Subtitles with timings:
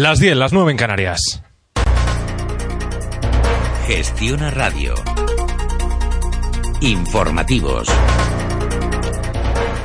[0.00, 1.42] Las 10, las 9 en Canarias.
[3.88, 4.94] Gestiona Radio.
[6.80, 7.88] Informativos.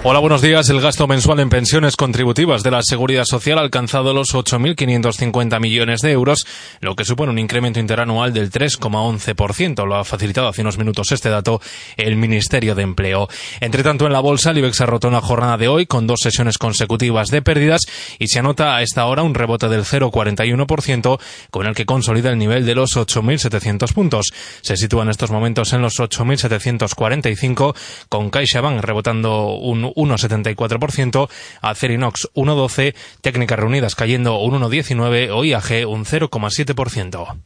[0.05, 0.69] Hola, buenos días.
[0.69, 6.01] El gasto mensual en pensiones contributivas de la Seguridad Social ha alcanzado los 8.550 millones
[6.01, 6.45] de euros,
[6.81, 9.87] lo que supone un incremento interanual del 3,11%.
[9.87, 11.61] Lo ha facilitado hace unos minutos este dato
[11.95, 13.29] el Ministerio de Empleo.
[13.61, 16.05] Entre tanto, en la bolsa, el IBEX ha roto en la jornada de hoy con
[16.05, 17.83] dos sesiones consecutivas de pérdidas
[18.19, 21.17] y se anota a esta hora un rebote del 0,41%,
[21.49, 24.33] con el que consolida el nivel de los 8.700 puntos.
[24.63, 27.73] Se sitúa en estos momentos en los 8.745,
[28.09, 31.29] con CaixaBank rebotando un 1,74%,
[31.61, 37.37] Acerinox 1,12%, Técnicas Reunidas cayendo un 1,19% o IAG un 0,7%.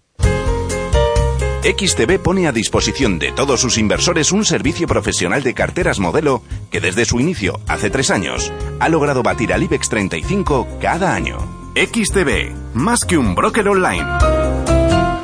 [1.64, 6.80] XTB pone a disposición de todos sus inversores un servicio profesional de carteras modelo que
[6.80, 11.38] desde su inicio, hace tres años, ha logrado batir al IBEX 35 cada año.
[11.76, 14.77] XTB, más que un broker online.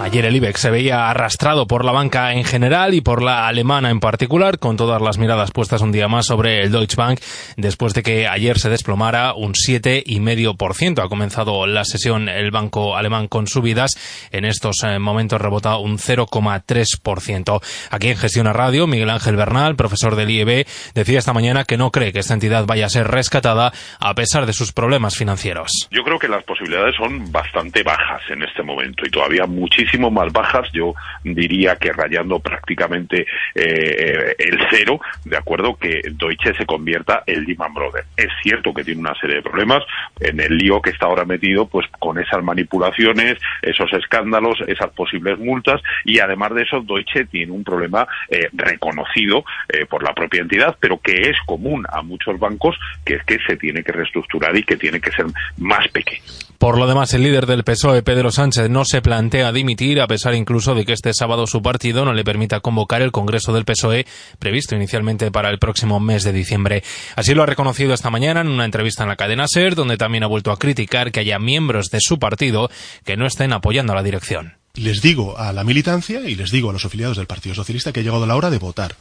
[0.04, 3.90] Ayer el IBEX se veía arrastrado por la banca en general y por la alemana
[3.90, 7.22] en particular, con todas las miradas puestas un día más sobre el Deutsche Bank,
[7.56, 11.02] después de que ayer se desplomara un 7,5%.
[11.02, 13.96] Ha comenzado la sesión el banco alemán con subidas.
[14.34, 17.62] En estos eh, momentos rebota un 0,3%.
[17.90, 21.78] Aquí en Gestión a Radio, Miguel Ángel Bernal, profesor del IEB, decía esta mañana que
[21.78, 23.72] no cree que esta entidad vaya a ser rescatada
[24.02, 25.88] a pesar de sus problemas financieros.
[25.92, 30.32] Yo creo que las posibilidades son bastante bajas en este momento y todavía muchísimas más
[30.32, 30.94] bajas, yo
[31.24, 37.74] diría que rayando prácticamente eh, el cero, de acuerdo, que Deutsche se convierta en Lehman
[37.74, 38.08] Brothers.
[38.18, 39.84] Es cierto que tiene una serie de problemas
[40.20, 45.40] en el lío que está ahora metido, pues con esas manipulaciones, esos escándalos, esas posibles
[45.40, 50.42] multas y además de eso Deutsche tiene un problema eh, reconocido eh, por la propia
[50.42, 54.56] entidad, pero que es común a muchos bancos, que es que se tiene que reestructurar
[54.56, 55.26] y que tiene que ser
[55.58, 56.22] más pequeño.
[56.58, 60.34] Por lo demás, el líder del PSOE, Pedro Sánchez, no se plantea dimitir, a pesar
[60.34, 64.06] incluso de que este sábado su partido no le permita convocar el Congreso del PSOE,
[64.40, 66.84] previsto inicialmente para el próximo mes de diciembre.
[67.16, 70.24] Así lo ha reconocido esta mañana en una entrevista en la cadena SER, donde también
[70.24, 72.70] ha vuelto a criticar que haya miembros de su partido
[73.06, 74.54] que no estén apoyando a la dirección.
[74.76, 78.00] Les digo a la militancia y les digo a los afiliados del Partido Socialista que
[78.00, 78.96] ha llegado la hora de votar.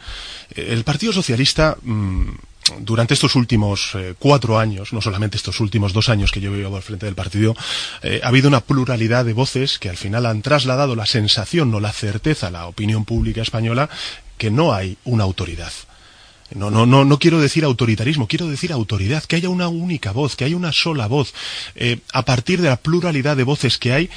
[0.55, 2.29] El Partido Socialista mm,
[2.81, 6.77] durante estos últimos eh, cuatro años, no solamente estos últimos dos años que yo llevo
[6.77, 7.57] al frente del partido,
[8.03, 11.81] eh, ha habido una pluralidad de voces que al final han trasladado la sensación, no
[11.81, 13.89] la certeza, a la opinión pública española,
[14.39, 15.73] que no hay una autoridad.
[16.55, 20.37] No, no, no, no quiero decir autoritarismo, quiero decir autoridad, que haya una única voz,
[20.37, 21.33] que haya una sola voz.
[21.75, 24.11] Eh, a partir de la pluralidad de voces que hay,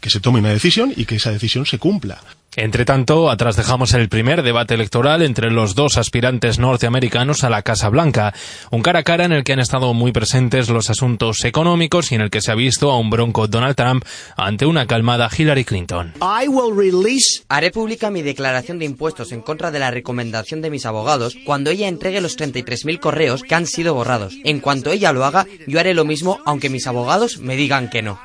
[0.00, 2.22] que se tome una decisión y que esa decisión se cumpla.
[2.56, 7.62] Entre tanto, atrás dejamos el primer debate electoral entre los dos aspirantes norteamericanos a la
[7.62, 8.34] Casa Blanca,
[8.70, 12.16] un cara a cara en el que han estado muy presentes los asuntos económicos y
[12.16, 14.04] en el que se ha visto a un bronco Donald Trump
[14.36, 16.14] ante una calmada Hillary Clinton.
[17.48, 21.70] Haré pública mi declaración de impuestos en contra de la recomendación de mis abogados cuando
[21.70, 24.34] ella entregue los 33.000 correos que han sido borrados.
[24.44, 28.02] En cuanto ella lo haga, yo haré lo mismo aunque mis abogados me digan que
[28.02, 28.18] no.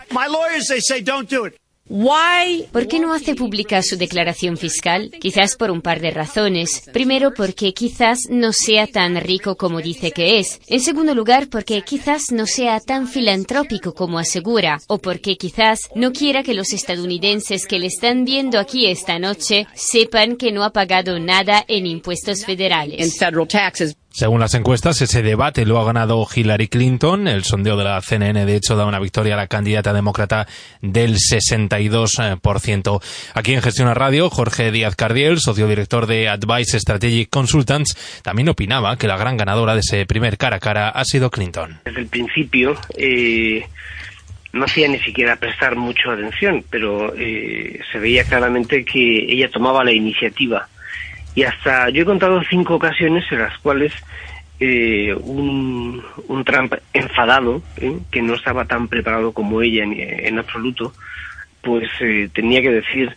[2.71, 5.11] ¿Por qué no hace pública su declaración fiscal?
[5.19, 6.83] Quizás por un par de razones.
[6.91, 10.59] Primero, porque quizás no sea tan rico como dice que es.
[10.67, 14.79] En segundo lugar, porque quizás no sea tan filantrópico como asegura.
[14.87, 19.67] O porque quizás no quiera que los estadounidenses que le están viendo aquí esta noche
[19.75, 22.99] sepan que no ha pagado nada en impuestos federales.
[24.15, 27.27] Según las encuestas, ese debate lo ha ganado Hillary Clinton.
[27.27, 30.47] El sondeo de la CNN, de hecho, da una victoria a la candidata demócrata
[30.81, 33.01] del 62%.
[33.33, 38.95] Aquí en Gestión Radio, Jorge Díaz Cardiel, socio director de Advice Strategic Consultants, también opinaba
[38.95, 41.81] que la gran ganadora de ese primer cara a cara ha sido Clinton.
[41.83, 43.67] Desde el principio, eh,
[44.53, 49.83] no hacía ni siquiera prestar mucha atención, pero eh, se veía claramente que ella tomaba
[49.83, 50.69] la iniciativa
[51.35, 53.93] y hasta yo he contado cinco ocasiones en las cuales
[54.59, 56.01] eh, un,
[56.45, 57.97] Trump enfadado, ¿eh?
[58.09, 60.93] que no estaba tan preparado como ella en, absoluto,
[61.61, 63.15] pues eh, tenía que decir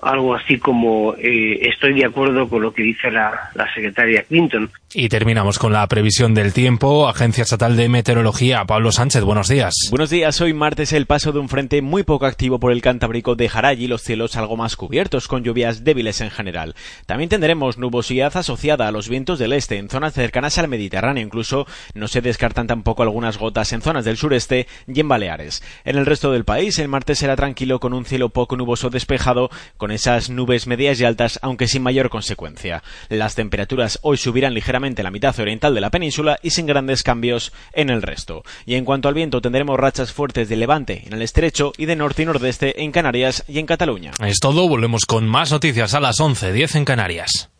[0.00, 4.70] algo así como eh, estoy de acuerdo con lo que dice la, la, secretaria Clinton.
[4.92, 7.08] Y terminamos con la previsión del tiempo.
[7.08, 9.72] Agencia Estatal de Meteorología, Pablo Sánchez, buenos días.
[9.90, 13.36] Buenos días, hoy martes el paso de un frente muy poco activo por el Cantábrico
[13.36, 16.74] dejará allí los cielos algo más cubiertos, con lluvias débiles en general.
[17.06, 21.68] También tendremos nubosidad asociada a los vientos del este en zonas cercanas al Mediterráneo, incluso
[21.94, 25.62] no se descartan tampoco algunas gotas en zonas del sureste y en Baleares.
[25.84, 29.50] En el resto del país, el martes será tranquilo con un cielo poco nuboso despejado,
[29.76, 32.82] con esas nubes medias y altas, aunque sin mayor consecuencia.
[33.08, 37.02] Las temperaturas hoy subirán ligeramente en la mitad oriental de la península y sin grandes
[37.02, 38.42] cambios en el resto.
[38.66, 41.96] Y en cuanto al viento, tendremos rachas fuertes de levante en el estrecho y de
[41.96, 44.12] norte y nordeste en Canarias y en Cataluña.
[44.24, 47.50] Es todo, volvemos con más noticias a las 11.10 en Canarias.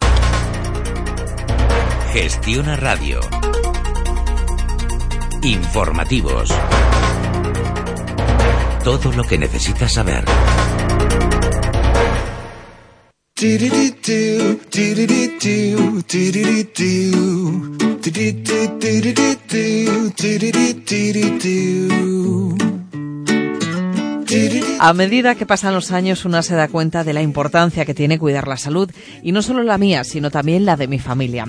[2.12, 3.20] Gestiona Radio.
[5.42, 6.52] Informativos.
[8.82, 10.24] Todo lo que necesitas saber.
[24.78, 28.18] A medida que pasan los años, una se da cuenta de la importancia que tiene
[28.18, 28.90] cuidar la salud,
[29.22, 31.46] y no solo la mía, sino también la de mi familia.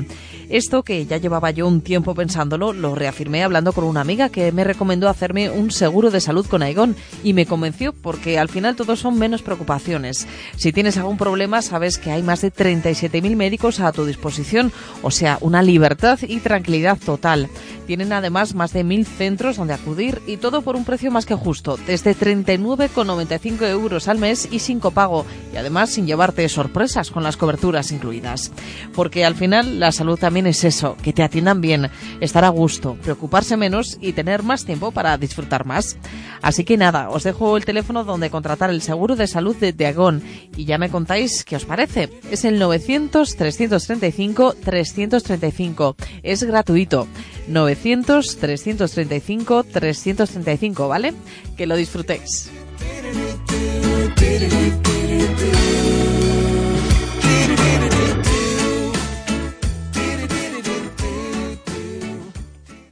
[0.51, 4.51] Esto, que ya llevaba yo un tiempo pensándolo, lo reafirmé hablando con una amiga que
[4.51, 8.75] me recomendó hacerme un seguro de salud con Aegon, y me convenció porque al final
[8.75, 10.27] todos son menos preocupaciones.
[10.57, 15.09] Si tienes algún problema, sabes que hay más de 37.000 médicos a tu disposición, o
[15.09, 17.47] sea, una libertad y tranquilidad total.
[17.88, 21.36] Tienen además más de 1.000 centros donde acudir y todo por un precio más que
[21.36, 27.24] justo, desde 39,95 euros al mes y sin copago, y además sin llevarte sorpresas con
[27.24, 28.51] las coberturas incluidas.
[28.94, 31.90] Porque al final la salud también es eso, que te atiendan bien,
[32.20, 35.98] estar a gusto, preocuparse menos y tener más tiempo para disfrutar más.
[36.42, 40.24] Así que nada, os dejo el teléfono donde contratar el seguro de salud de Diagón
[40.56, 42.10] y ya me contáis qué os parece.
[42.32, 45.96] Es el 900 335 335.
[46.24, 47.08] Es gratuito.
[47.48, 51.14] 900 335 335, ¿vale?
[51.58, 52.52] Que lo disfrutéis.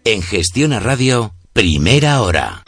[0.05, 2.63] En Gestión a Radio, primera hora.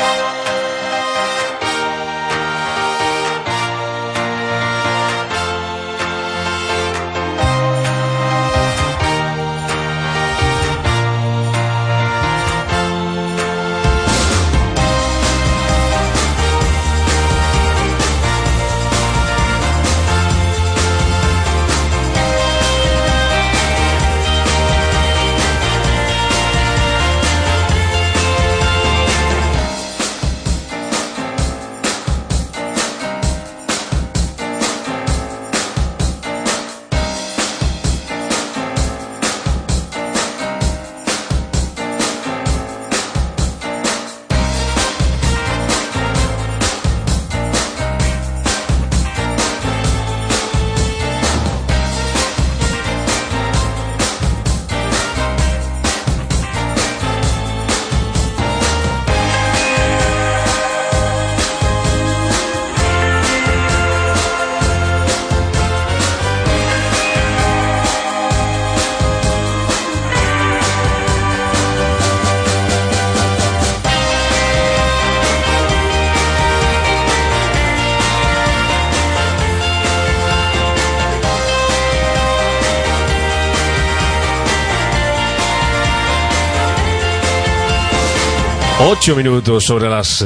[88.93, 90.19] Ocho minutos sobre las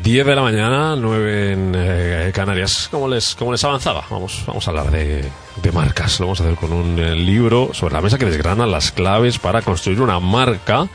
[0.00, 2.86] 10 de la mañana, 9 en eh, Canarias.
[2.88, 4.04] ¿Cómo les, cómo les avanzaba?
[4.08, 5.28] Vamos, vamos a hablar de,
[5.60, 6.20] de marcas.
[6.20, 9.40] Lo vamos a hacer con un eh, libro sobre la mesa que desgrana las claves
[9.40, 10.86] para construir una marca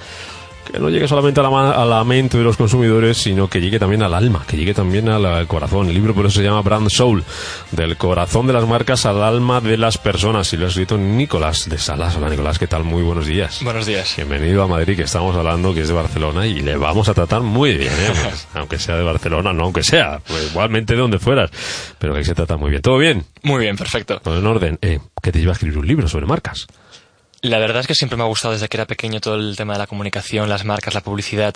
[0.71, 3.79] que no llegue solamente a la, a la, mente de los consumidores, sino que llegue
[3.79, 5.87] también al alma, que llegue también al, al, corazón.
[5.87, 7.23] El libro por eso se llama Brand Soul,
[7.71, 10.51] del corazón de las marcas al alma de las personas.
[10.53, 12.15] Y lo ha escrito Nicolás de Salas.
[12.15, 12.83] Hola Nicolás, ¿qué tal?
[12.83, 13.63] Muy buenos días.
[13.63, 14.13] Buenos días.
[14.15, 17.41] Bienvenido a Madrid, que estamos hablando que es de Barcelona y le vamos a tratar
[17.41, 18.13] muy bien, ¿eh?
[18.29, 21.49] Pues, aunque sea de Barcelona, no aunque sea, pues igualmente de donde fueras,
[21.97, 22.81] pero que se trata muy bien.
[22.81, 23.25] ¿Todo bien?
[23.43, 24.19] Muy bien, perfecto.
[24.19, 24.77] Todo en orden.
[24.81, 26.67] Eh, ¿Qué te lleva a escribir un libro sobre marcas?
[27.41, 29.73] La verdad es que siempre me ha gustado desde que era pequeño todo el tema
[29.73, 31.53] de la comunicación, las marcas, la publicidad.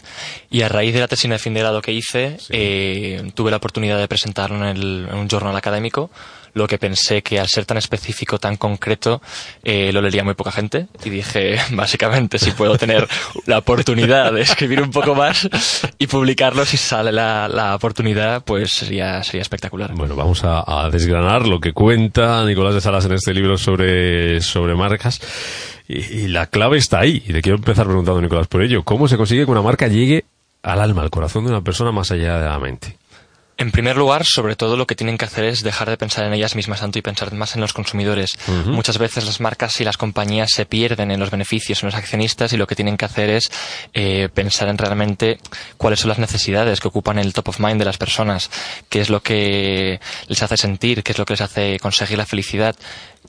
[0.50, 2.48] Y a raíz de la tesina de fin de grado que hice, sí.
[2.52, 6.10] eh, tuve la oportunidad de presentarlo en, el, en, un journal académico.
[6.54, 9.22] lo que pensé que al ser tan específico, tan concreto,
[9.64, 13.08] eh, lo leería muy poca gente y dije, básicamente, si puedo tener
[13.48, 15.50] la oportunidad de escribir un poco más
[15.98, 19.94] y publicarlo si sale la, la oportunidad, pues sería, sería espectacular.
[19.94, 24.40] Bueno, vamos a, a desgranar lo que cuenta Nicolás de Salas en este libro sobre,
[24.40, 25.20] sobre marcas.
[25.88, 27.24] Y, la clave está ahí.
[27.28, 28.84] Y te quiero empezar preguntando, Nicolás, por ello.
[28.84, 30.26] ¿Cómo se consigue que una marca llegue
[30.62, 32.98] al alma, al corazón de una persona más allá de la mente?
[33.56, 36.34] En primer lugar, sobre todo lo que tienen que hacer es dejar de pensar en
[36.34, 38.38] ellas mismas tanto y pensar más en los consumidores.
[38.48, 38.66] Uh -huh.
[38.66, 42.52] Muchas veces las marcas y las compañías se pierden en los beneficios, en los accionistas
[42.54, 43.52] y lo que tienen que hacer es
[43.94, 45.38] eh, pensar en realmente
[45.78, 48.50] cuáles son las necesidades que ocupan el top of mind de las personas,
[48.90, 52.26] qué es lo que les hace sentir, qué es lo que les hace conseguir la
[52.26, 52.76] felicidad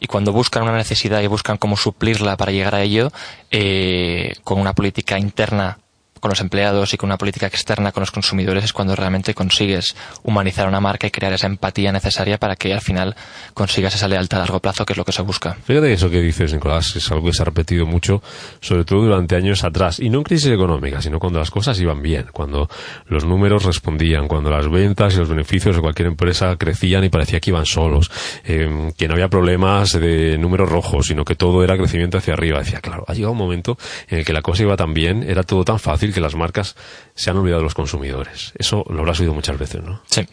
[0.00, 3.12] y cuando buscan una necesidad y buscan cómo suplirla para llegar a ello,
[3.50, 5.78] eh, con una política interna
[6.24, 9.94] con los empleados y con una política externa con los consumidores es cuando realmente consigues
[10.22, 13.14] humanizar una marca y crear esa empatía necesaria para que al final
[13.52, 15.58] consigas esa lealtad a largo plazo, que es lo que se busca.
[15.66, 18.22] Fíjate eso que dices, Nicolás, es algo que se ha repetido mucho,
[18.62, 22.00] sobre todo durante años atrás, y no en crisis económica, sino cuando las cosas iban
[22.00, 22.70] bien, cuando
[23.06, 27.38] los números respondían, cuando las ventas y los beneficios de cualquier empresa crecían y parecía
[27.38, 28.10] que iban solos,
[28.46, 32.60] eh, que no había problemas de números rojos, sino que todo era crecimiento hacia arriba.
[32.60, 33.76] Decía, claro, ha llegado un momento
[34.08, 36.76] en el que la cosa iba tan bien, era todo tan fácil que las marcas
[37.14, 38.52] se han olvidado de los consumidores.
[38.56, 40.00] Eso lo habrás oído muchas veces, ¿no?
[40.06, 40.26] Sí.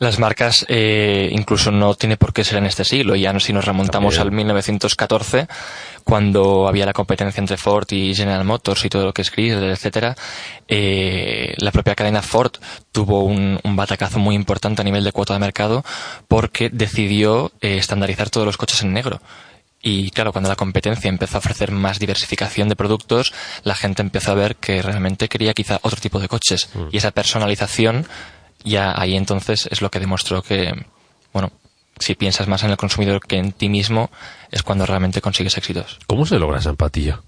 [0.00, 3.16] Las marcas eh, incluso no tiene por qué ser en este siglo.
[3.16, 4.32] Ya si nos remontamos También.
[4.32, 5.48] al 1914,
[6.04, 9.70] cuando había la competencia entre Ford y General Motors y todo lo que es Chrysler,
[9.70, 10.14] etcétera,
[10.68, 12.52] eh, la propia cadena Ford
[12.92, 15.84] tuvo un, un, batacazo muy importante a nivel de cuota de mercado
[16.28, 19.20] porque decidió eh, estandarizar todos los coches en negro.
[19.80, 23.32] Y claro, cuando la competencia empezó a ofrecer más diversificación de productos,
[23.62, 26.68] la gente empezó a ver que realmente quería quizá otro tipo de coches.
[26.74, 26.88] Mm.
[26.90, 28.06] Y esa personalización,
[28.64, 30.72] ya ahí entonces es lo que demostró que,
[31.32, 31.52] bueno,
[32.00, 34.10] si piensas más en el consumidor que en ti mismo,
[34.50, 35.98] es cuando realmente consigues éxitos.
[36.06, 37.20] ¿Cómo se logra esa empatía?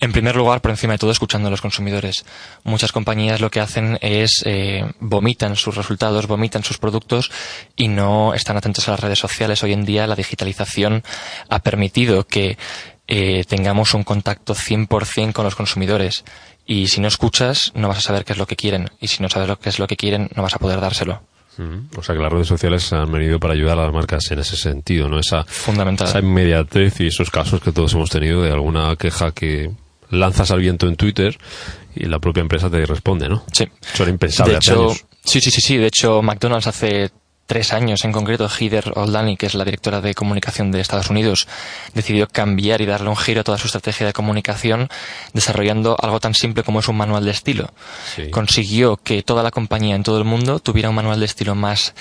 [0.00, 2.24] En primer lugar, por encima de todo, escuchando a los consumidores.
[2.64, 7.30] Muchas compañías lo que hacen es eh, vomitan sus resultados, vomitan sus productos
[7.76, 9.62] y no están atentos a las redes sociales.
[9.62, 11.02] Hoy en día la digitalización
[11.50, 12.56] ha permitido que
[13.08, 16.24] eh, tengamos un contacto 100% con los consumidores.
[16.64, 18.88] Y si no escuchas, no vas a saber qué es lo que quieren.
[19.00, 21.20] Y si no sabes lo que es lo que quieren, no vas a poder dárselo.
[21.96, 24.56] O sea que las redes sociales han venido para ayudar a las marcas en ese
[24.56, 25.18] sentido, ¿no?
[25.18, 26.08] Esa, Fundamental.
[26.08, 29.70] esa inmediatez y esos casos que todos hemos tenido de alguna queja que
[30.10, 31.38] lanzas al viento en Twitter
[31.94, 33.44] y la propia empresa te responde, ¿no?
[33.52, 33.68] Sí.
[33.94, 35.04] Eso era impensable de hace hecho, años.
[35.24, 35.76] Sí, sí, sí, sí.
[35.76, 37.10] De hecho, McDonald's hace
[37.50, 41.48] tres años en concreto, Heather Oldani, que es la directora de comunicación de Estados Unidos,
[41.94, 44.88] decidió cambiar y darle un giro a toda su estrategia de comunicación
[45.32, 47.72] desarrollando algo tan simple como es un manual de estilo.
[48.14, 48.30] Sí.
[48.30, 51.92] Consiguió que toda la compañía en todo el mundo tuviera un manual de estilo más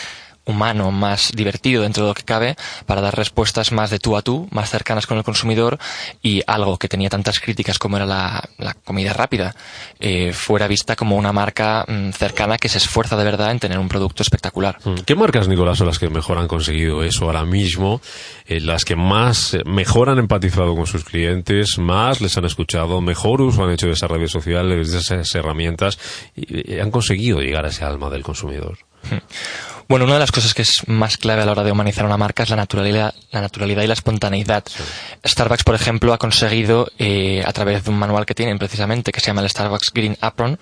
[0.46, 2.56] humano, más divertido dentro de lo que cabe,
[2.86, 5.78] para dar respuestas más de tú a tú, más cercanas con el consumidor
[6.22, 9.56] y algo que tenía tantas críticas como era la, la comida rápida,
[10.00, 13.78] eh, fuera vista como una marca mmm, cercana que se esfuerza de verdad en tener
[13.80, 14.80] un producto espectacular.
[15.06, 18.02] ¿Qué marcas, Nicolás, son las que mejor han conseguido eso ahora mismo?
[18.48, 23.02] Eh, las que más eh, mejor han empatizado con sus clientes, más les han escuchado,
[23.02, 26.00] mejor uso han hecho de esas redes sociales, de esas herramientas
[26.36, 28.78] y, y han conseguido llegar a ese alma del consumidor.
[29.90, 32.16] Bueno, una de las cosas que es más clave a la hora de humanizar una
[32.16, 34.64] marca es la naturalidad, la naturalidad y la espontaneidad.
[34.68, 34.84] Sí.
[35.26, 39.20] Starbucks, por ejemplo, ha conseguido, eh, a través de un manual que tienen precisamente, que
[39.20, 40.60] se llama el Starbucks Green Apron,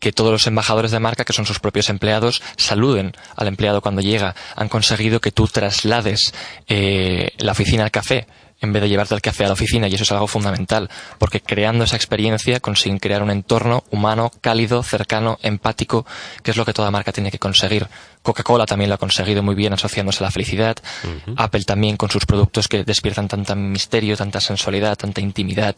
[0.00, 4.00] que todos los embajadores de marca, que son sus propios empleados, saluden al empleado cuando
[4.00, 4.34] llega.
[4.56, 6.32] Han conseguido que tú traslades
[6.66, 8.26] eh, la oficina al café
[8.62, 10.88] en vez de llevarte el café a la oficina y eso es algo fundamental
[11.18, 16.06] porque creando esa experiencia consiguen crear un entorno humano, cálido, cercano, empático
[16.42, 17.86] que es lo que toda marca tiene que conseguir.
[18.22, 20.76] Coca-Cola también lo ha conseguido muy bien asociándose a la felicidad.
[21.02, 21.34] Uh -huh.
[21.36, 25.74] Apple también con sus productos que despiertan tanta misterio, tanta sensualidad, tanta intimidad.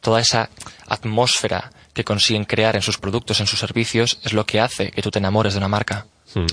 [0.00, 0.48] Toda esa
[0.88, 5.02] atmósfera que consiguen crear en sus productos, en sus servicios, es lo que hace que
[5.02, 6.06] tú te enamores de una marca.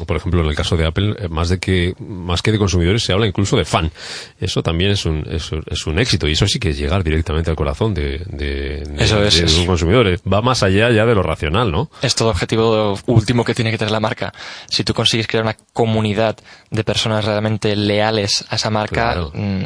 [0.06, 3.04] Por ejemplo, en el caso de Apple, eh, más de que más que de consumidores
[3.04, 3.92] se habla incluso de fan.
[4.40, 7.50] Eso también es un, es, es un éxito y eso sí que es llegar directamente
[7.50, 9.58] al corazón de, de, de, eso es, de es.
[9.58, 10.08] un consumidor.
[10.32, 11.90] Va más allá ya de lo racional, ¿no?
[12.02, 14.32] Es todo objetivo último que tiene que tener la marca.
[14.70, 16.38] Si tú consigues crear una comunidad
[16.70, 19.32] de personas realmente leales a esa marca, claro.
[19.34, 19.64] mmm,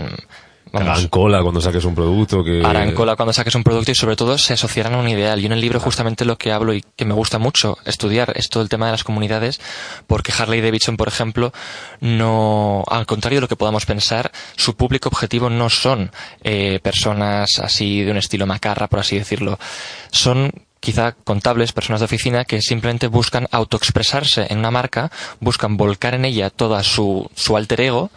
[0.75, 0.89] Vamos.
[0.89, 2.44] Harán cola cuando saques un producto.
[2.44, 2.62] Que...
[2.62, 5.39] Harán cola cuando saques un producto y sobre todo se asociarán a un ideal.
[5.39, 8.50] Yo en el libro justamente lo que hablo y que me gusta mucho estudiar es
[8.50, 9.62] todo el tema de las comunidades
[10.05, 11.53] porque Harley Davidson, por ejemplo,
[12.01, 16.12] no, al contrario de lo que podamos pensar, su público objetivo no son
[16.44, 19.58] eh, personas así de un estilo macarra, por así decirlo.
[20.12, 20.51] Son
[20.85, 26.25] quizá contables, personas de oficina, que simplemente buscan autoexpresarse en una marca, buscan volcar en
[26.25, 28.11] ella toda su, su alter ego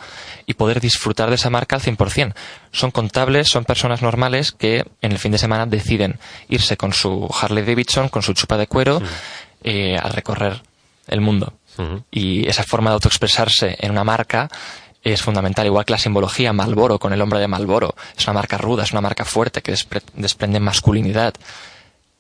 [0.45, 2.35] y poder disfrutar de esa marca al 100%.
[2.71, 6.19] Son contables, son personas normales que en el fin de semana deciden
[6.51, 9.01] irse con su Harley Davidson, con su chupa de cuero,
[9.65, 10.63] eh, a recorrer
[11.07, 11.55] el mundo.
[12.11, 14.51] Y esa forma de autoexpresarse en una marca
[15.03, 17.95] es fundamental, igual que la simbología Malboro con el hombre de Malboro.
[18.17, 19.75] Es una marca ruda, es una marca fuerte que
[20.15, 21.35] desprende masculinidad.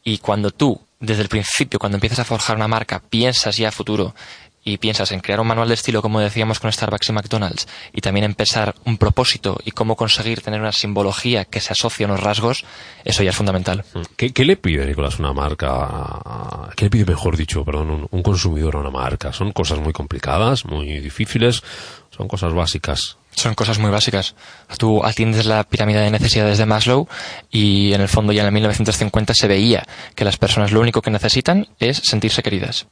[0.08, 3.72] Y cuando tú, desde el principio, cuando empiezas a forjar una marca, piensas ya a
[3.72, 4.14] futuro
[4.64, 8.00] y piensas en crear un manual de estilo, como decíamos con Starbucks y McDonald's, y
[8.00, 12.22] también empezar un propósito y cómo conseguir tener una simbología que se asocie a unos
[12.22, 12.64] rasgos,
[13.04, 13.84] eso ya es fundamental.
[14.16, 16.70] ¿Qué, le pide, Nicolás, una marca?
[16.74, 19.34] ¿Qué le pide, mejor dicho, perdón, un, un consumidor a una marca?
[19.34, 21.62] ¿Son cosas muy complicadas, muy difíciles?
[22.16, 23.18] ¿Son cosas básicas?
[23.38, 24.34] Son cosas muy básicas.
[24.78, 27.06] Tú atiendes la pirámide de necesidades de Maslow
[27.52, 29.84] y en el fondo ya en el 1950 se veía
[30.16, 32.88] que las personas lo único que necesitan es sentirse queridas.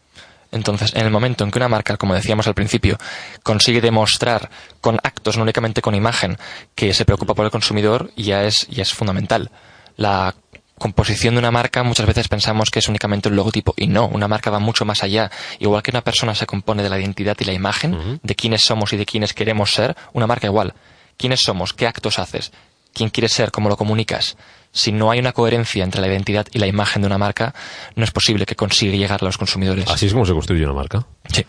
[0.53, 2.97] Entonces, en el momento en que una marca, como decíamos al principio,
[3.43, 4.49] consigue demostrar
[4.81, 6.39] con actos, no únicamente con imagen,
[6.77, 9.51] que se preocupa por el consumidor, ya es, ya es fundamental.
[9.97, 10.33] La
[10.79, 14.29] composición de una marca muchas veces pensamos que es únicamente un logotipo y no, una
[14.29, 15.31] marca va mucho más allá.
[15.59, 18.93] Igual que una persona se compone de la identidad y la imagen, de quiénes somos
[18.93, 20.75] y de quiénes queremos ser, una marca igual.
[21.17, 21.73] ¿Quiénes somos?
[21.73, 22.53] ¿Qué actos haces?
[22.93, 23.51] ¿Quién quieres ser?
[23.51, 24.37] ¿Cómo lo comunicas?
[24.77, 27.55] si no hay una coherencia entre la identidad y la imagen de una marca,
[27.95, 29.89] no es posible que consiga llegar a los consumidores.
[29.89, 31.07] ¿Así es como se construye una marca?
[31.33, 31.45] Sí.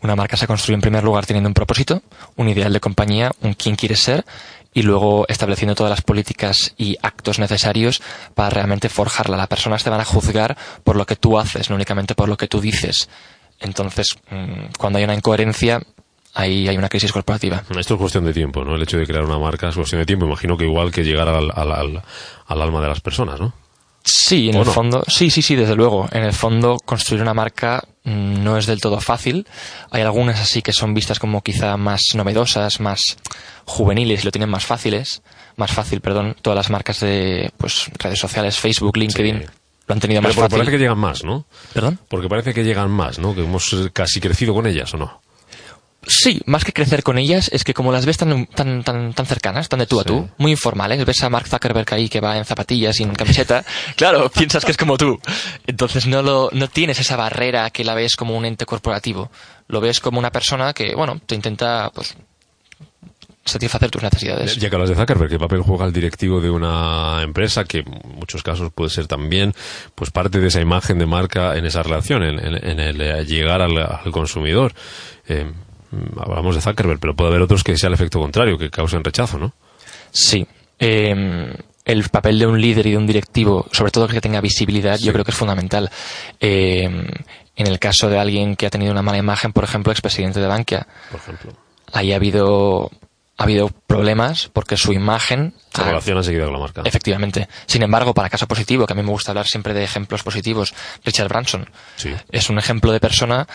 [0.00, 2.02] Una marca se construye en primer lugar teniendo un propósito,
[2.36, 4.24] un ideal de compañía, un quién quiere ser
[4.72, 8.02] y luego estableciendo todas las políticas y actos necesarios
[8.34, 9.36] para realmente forjarla.
[9.36, 12.36] Las personas te van a juzgar por lo que tú haces, no únicamente por lo
[12.36, 13.08] que tú dices.
[13.60, 15.80] Entonces, mm, cuando hay una incoherencia,
[16.34, 17.62] ahí hay una crisis corporativa.
[17.76, 18.76] Esto es cuestión de tiempo, ¿no?
[18.76, 20.26] El hecho de crear una marca es cuestión de tiempo.
[20.26, 22.02] Imagino que igual que llegar al, al,
[22.46, 23.52] al, alma de las personas, ¿no?
[24.04, 26.08] Sí, en el fondo, sí, sí, sí, desde luego.
[26.12, 29.46] En el fondo, construir una marca mm, no es del todo fácil.
[29.90, 33.18] Hay algunas así que son vistas como quizá más novedosas, más
[33.66, 35.22] juveniles y lo tienen más fáciles,
[35.56, 36.36] más fácil, perdón.
[36.40, 39.44] Todas las marcas de pues redes sociales, Facebook, LinkedIn,
[39.86, 40.58] lo han tenido más Pero fácil.
[40.58, 41.44] parece que llegan más, ¿no?
[41.74, 41.98] ¿Perdón?
[42.08, 43.34] Porque parece que llegan más, ¿no?
[43.34, 45.20] Que hemos casi crecido con ellas, ¿o no?
[46.10, 49.26] Sí, más que crecer con ellas, es que como las ves tan, tan, tan, tan
[49.26, 52.38] cercanas, tan de tú a tú, muy informales, ves a Mark Zuckerberg ahí que va
[52.38, 53.62] en zapatillas, sin camiseta,
[53.96, 55.20] claro, piensas que es como tú.
[55.66, 59.30] Entonces no, lo, no tienes esa barrera que la ves como un ente corporativo.
[59.68, 62.16] Lo ves como una persona que, bueno, te intenta, pues,
[63.44, 64.56] satisfacer tus necesidades.
[64.56, 68.14] Ya que hablas de Zuckerberg, ¿qué papel juega el directivo de una empresa que en
[68.14, 69.52] muchos casos puede ser también
[69.94, 72.38] pues parte de esa imagen de marca en esa relación, en,
[72.80, 74.72] el eh, llegar al, consumidor?
[75.26, 75.50] Eh,
[76.18, 79.38] hablamos de Zuckerberg, pero puede haber otros que sea el efecto contrario, que causen rechazo,
[79.38, 79.52] ¿no?
[80.10, 80.46] Sí.
[80.78, 81.52] Em,
[81.84, 85.12] el papel de un líder y de un directivo, sobre todo que tenga visibilidad, yo
[85.12, 85.90] creo que es fundamental.
[86.38, 87.06] Em,
[87.56, 90.46] en el caso de alguien que ha tenido una mala imagen, por ejemplo, expresidente de
[90.46, 90.86] Bankia.
[91.10, 91.52] Por ejemplo.
[91.92, 92.90] Ahí ha habido
[93.38, 95.54] ha habido problemas porque su imagen...
[95.76, 96.82] La relación ha seguido con la marca.
[96.84, 97.48] Efectivamente.
[97.66, 100.74] Sin embargo, para caso positivo, que a mí me gusta hablar siempre de ejemplos positivos,
[101.04, 102.12] Richard Branson sí.
[102.32, 103.46] es un ejemplo de persona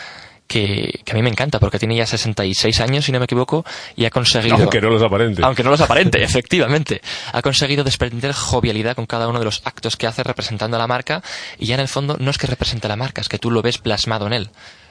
[0.46, 3.64] que, a mí me encanta porque tiene ya 66 años, si no me equivoco,
[3.96, 4.56] y ha conseguido...
[4.56, 5.42] Aunque no los aparente.
[5.44, 7.00] Aunque no los aparente, efectivamente.
[7.32, 10.86] Ha conseguido desprender jovialidad con cada uno de los actos que hace representando a la
[10.86, 11.22] marca
[11.58, 13.50] y ya en el fondo no es que represente a la marca, es que tú
[13.50, 14.50] lo ves plasmado en él.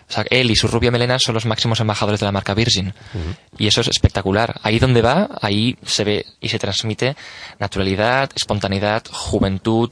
[0.10, 2.94] O sea, él y su rubia melena son los máximos embajadores de la marca Virgin.
[3.58, 4.60] Y eso es espectacular.
[4.62, 7.16] Ahí donde va, ahí se ve y se transmite
[7.58, 9.90] naturalidad, espontaneidad, juventud,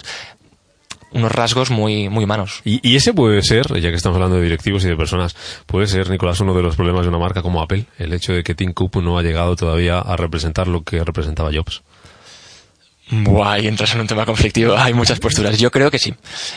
[1.11, 2.61] unos rasgos muy, muy humanos.
[2.63, 6.09] ¿Y, ese puede ser, ya que estamos hablando de directivos y de personas, puede ser,
[6.09, 8.73] Nicolás, uno de los problemas de una marca como Apple, el hecho de que Tim
[8.73, 11.81] Cook no ha llegado todavía a representar lo que representaba Jobs.
[13.13, 14.77] Buah, y entras en un tema conflictivo.
[14.77, 15.57] Hay muchas posturas.
[15.57, 16.15] Yo creo que sí.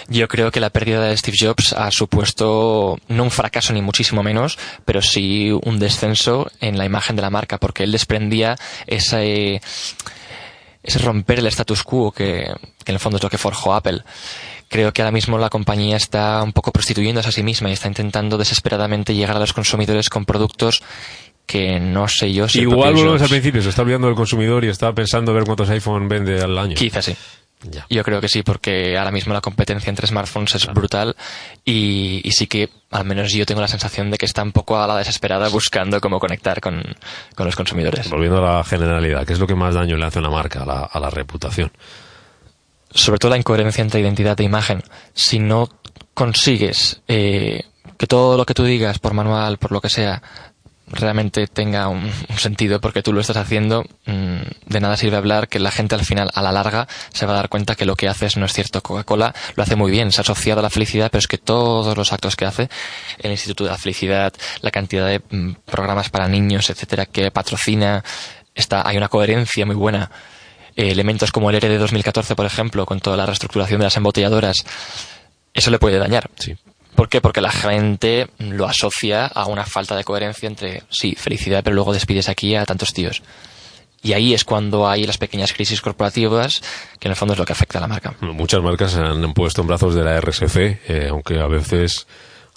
[0.08, 4.22] Yo creo que la pérdida de Steve Jobs ha supuesto no un fracaso ni muchísimo
[4.22, 9.60] menos, pero sí un descenso en la imagen de la marca, porque él desprendía ese,
[10.84, 14.02] ese romper el status quo que, que en el fondo es lo que forjó Apple.
[14.68, 17.88] Creo que ahora mismo la compañía está un poco prostituyéndose a sí misma y está
[17.88, 20.82] intentando desesperadamente llegar a los consumidores con productos
[21.46, 24.68] que no sé yo si Igual volvemos al principio, se está olvidando del consumidor y
[24.68, 26.74] está pensando ver cuántos iPhone vende al año.
[26.74, 27.16] Quizás sí.
[27.88, 31.16] Yo creo que sí, porque ahora mismo la competencia entre smartphones es brutal
[31.64, 34.86] y, sí que al menos yo tengo la sensación de que está un poco a
[34.86, 36.82] la desesperada buscando cómo conectar con,
[37.36, 38.10] los consumidores.
[38.10, 40.62] Volviendo a la generalidad, ¿qué es lo que más daño le hace a una marca,
[40.62, 41.70] a la, reputación?
[42.90, 44.82] Sobre todo la incoherencia entre identidad e imagen.
[45.14, 45.68] Si no
[46.14, 47.64] consigues eh,
[47.96, 50.22] que todo lo que tú digas por manual, por lo que sea,
[50.86, 55.58] realmente tenga un, sentido porque tú lo estás haciendo, mm, de nada sirve hablar que
[55.58, 58.08] la gente al final, a la larga, se va a dar cuenta que lo que
[58.08, 58.82] haces no es cierto.
[58.82, 61.96] Coca-Cola lo hace muy bien, se ha asociado a la felicidad, pero es que todos
[61.96, 62.68] los actos que hace,
[63.18, 68.04] el Instituto de la Felicidad, la cantidad de mm, programas para niños, etcétera, que patrocina,
[68.54, 70.10] está, hay una coherencia muy buena.
[70.76, 73.96] Eh, elementos como el ERE de 2014, por ejemplo, con toda la reestructuración de las
[73.96, 74.64] embotelladoras,
[75.52, 76.28] eso le puede dañar.
[76.36, 76.56] Sí.
[76.94, 77.20] ¿Por qué?
[77.20, 81.92] Porque la gente lo asocia a una falta de coherencia entre, sí, felicidad, pero luego
[81.92, 83.22] despides aquí a tantos tíos.
[84.02, 86.60] Y ahí es cuando hay las pequeñas crisis corporativas,
[87.00, 88.14] que en el fondo es lo que afecta a la marca.
[88.20, 90.56] Muchas marcas se han puesto en brazos de la RSC,
[90.88, 92.06] eh, aunque a veces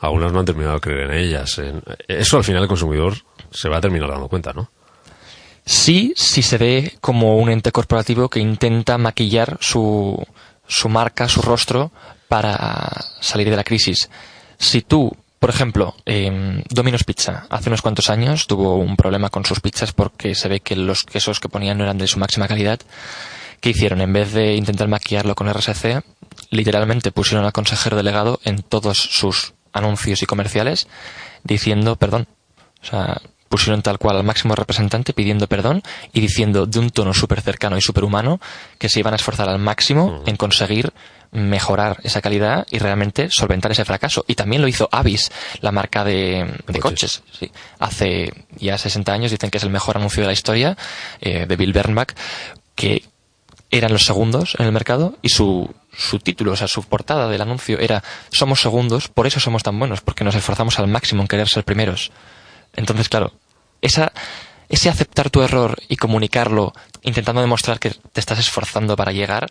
[0.01, 1.59] algunas no han terminado de creer en ellas.
[2.07, 3.13] Eso al final el consumidor
[3.49, 4.69] se va a terminar dando cuenta, ¿no?
[5.65, 10.21] Sí, sí se ve como un ente corporativo que intenta maquillar su,
[10.67, 11.91] su marca, su rostro,
[12.27, 14.09] para salir de la crisis.
[14.57, 19.45] Si tú, por ejemplo, eh, Domino's Pizza hace unos cuantos años tuvo un problema con
[19.45, 22.47] sus pizzas porque se ve que los quesos que ponían no eran de su máxima
[22.47, 22.79] calidad.
[23.61, 24.01] ¿Qué hicieron?
[24.01, 26.03] En vez de intentar maquillarlo con RSC,
[26.51, 30.87] literalmente pusieron al consejero delegado en todos sus anuncios y comerciales
[31.43, 32.27] diciendo perdón.
[32.81, 35.81] O sea, pusieron tal cual al máximo representante pidiendo perdón
[36.13, 38.39] y diciendo de un tono súper cercano y súper humano
[38.77, 40.91] que se iban a esforzar al máximo en conseguir
[41.31, 44.25] mejorar esa calidad y realmente solventar ese fracaso.
[44.27, 47.23] Y también lo hizo Avis, la marca de, coches.
[47.37, 47.51] Sí.
[47.79, 50.77] Hace ya 60 años dicen que es el mejor anuncio de la historia
[51.21, 52.13] eh, de Bill Bernbach,
[52.75, 53.03] que
[53.69, 57.41] eran los segundos en el mercado y su, su título, o sea, su portada del
[57.41, 61.27] anuncio era Somos segundos, por eso somos tan buenos, porque nos esforzamos al máximo en
[61.27, 62.11] querer ser primeros.
[62.75, 63.33] Entonces, claro,
[63.81, 64.13] esa,
[64.69, 69.47] ese aceptar tu error y comunicarlo, intentando demostrar que te estás esforzando para llegar,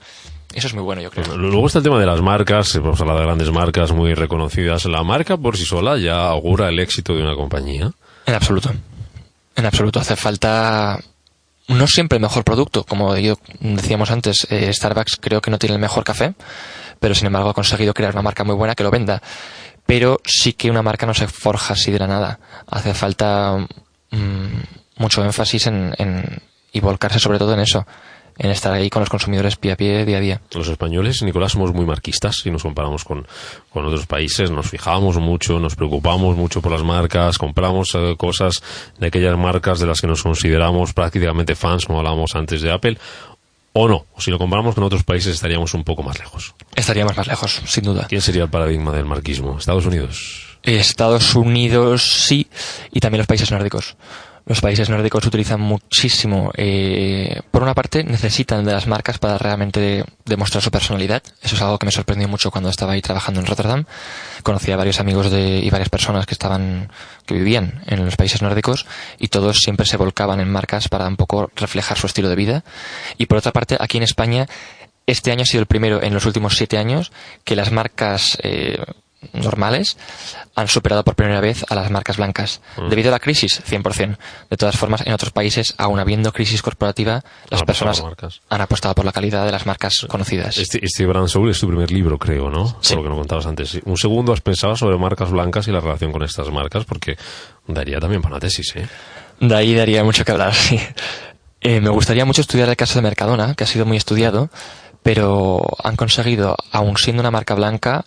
[0.55, 1.37] eso es muy bueno, yo creo.
[1.37, 4.85] Luego está el tema de las marcas, hemos hablado de grandes marcas muy reconocidas.
[4.87, 7.93] ¿La marca por sí sola ya augura el éxito de una compañía?
[8.25, 8.73] En absoluto.
[9.55, 10.01] En absoluto.
[10.01, 10.99] Hace falta
[11.69, 15.81] no siempre el mejor producto, como decíamos antes, eh, Starbucks creo que no tiene el
[15.81, 16.35] mejor café,
[17.01, 19.23] pero sin embargo ha conseguido crear una marca muy buena que lo venda.
[19.85, 22.41] Pero sí que una marca no se forja así de la nada.
[22.67, 23.57] Hace falta
[24.11, 24.61] mm,
[24.97, 27.87] mucho énfasis en, en, y volcarse sobre todo en eso
[28.39, 30.41] en estar ahí con los consumidores pie a pie día a día.
[30.53, 33.27] Los españoles, Nicolás, somos muy marquistas si nos comparamos con,
[33.71, 34.51] con otros países.
[34.51, 38.63] Nos fijamos mucho, nos preocupamos mucho por las marcas, compramos eh, cosas
[38.99, 42.99] de aquellas marcas de las que nos consideramos prácticamente fans, como hablábamos antes de Apple.
[43.79, 46.55] O no, o si lo comparamos con otros países estaríamos un poco más lejos.
[46.75, 48.07] Estaríamos más lejos, sin duda.
[48.09, 49.59] ¿Quién sería el paradigma del marquismo?
[49.59, 50.57] ¿Estados Unidos?
[50.63, 52.49] Estados Unidos sí,
[52.91, 53.97] y también los países nórdicos
[54.47, 56.53] los países nórdicos utilizan muchísimo.
[56.57, 61.21] Eh, por una parte, necesitan de las marcas para realmente demostrar su personalidad.
[61.43, 63.85] Eso es algo que me sorprendió mucho cuando estaba ahí trabajando en Rotterdam.
[64.45, 66.93] Conocí a varios amigos de, y varias personas que estaban,
[67.27, 68.87] que vivían en los países nórdicos
[69.19, 72.65] y todos siempre se volcaban en marcas para un poco reflejar su estilo de vida.
[73.19, 74.47] Y por otra parte, aquí en España,
[75.07, 77.11] este año ha sido el primero en los últimos siete años
[77.43, 78.79] que las marcas eh,
[79.33, 79.97] normales
[80.55, 82.61] han superado por primera vez a las marcas blancas.
[82.77, 82.89] Mm.
[82.89, 84.17] Debido a la crisis, 100%.
[84.51, 88.03] De todas formas, en otros países, aún habiendo crisis corporativa, las personas
[88.49, 90.59] han apostado por la calidad de las marcas conocidas.
[90.59, 92.79] Este, este Brand Soul es tu primer libro, creo, ¿no?
[92.81, 93.79] Por lo que nos contabas antes.
[93.85, 97.17] Un segundo has pensado sobre marcas blancas y la relación con estas marcas, porque
[97.67, 98.89] daría también para una tesis, ¿eh?
[99.41, 100.81] De ahí daría mucho que hablar, sí.
[101.61, 104.51] Eh, me gustaría mucho estudiar el caso de Mercadona, que ha sido muy estudiado,
[105.03, 108.05] pero han conseguido, aun siendo una marca blanca,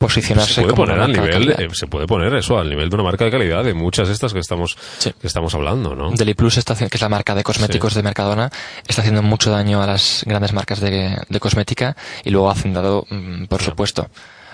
[0.00, 2.68] posicionarse se puede como poner una al marca nivel eh, se puede poner eso al
[2.70, 5.94] nivel de una marca de calidad de muchas de estas que estamos que estamos hablando
[5.94, 8.50] no Deli Plus, está que es la marca de cosméticos de Mercadona,
[8.88, 13.44] está haciendo mucho daño a las grandes marcas de, de cosmética y luego Hacendado, mm,
[13.44, 14.08] por supuesto.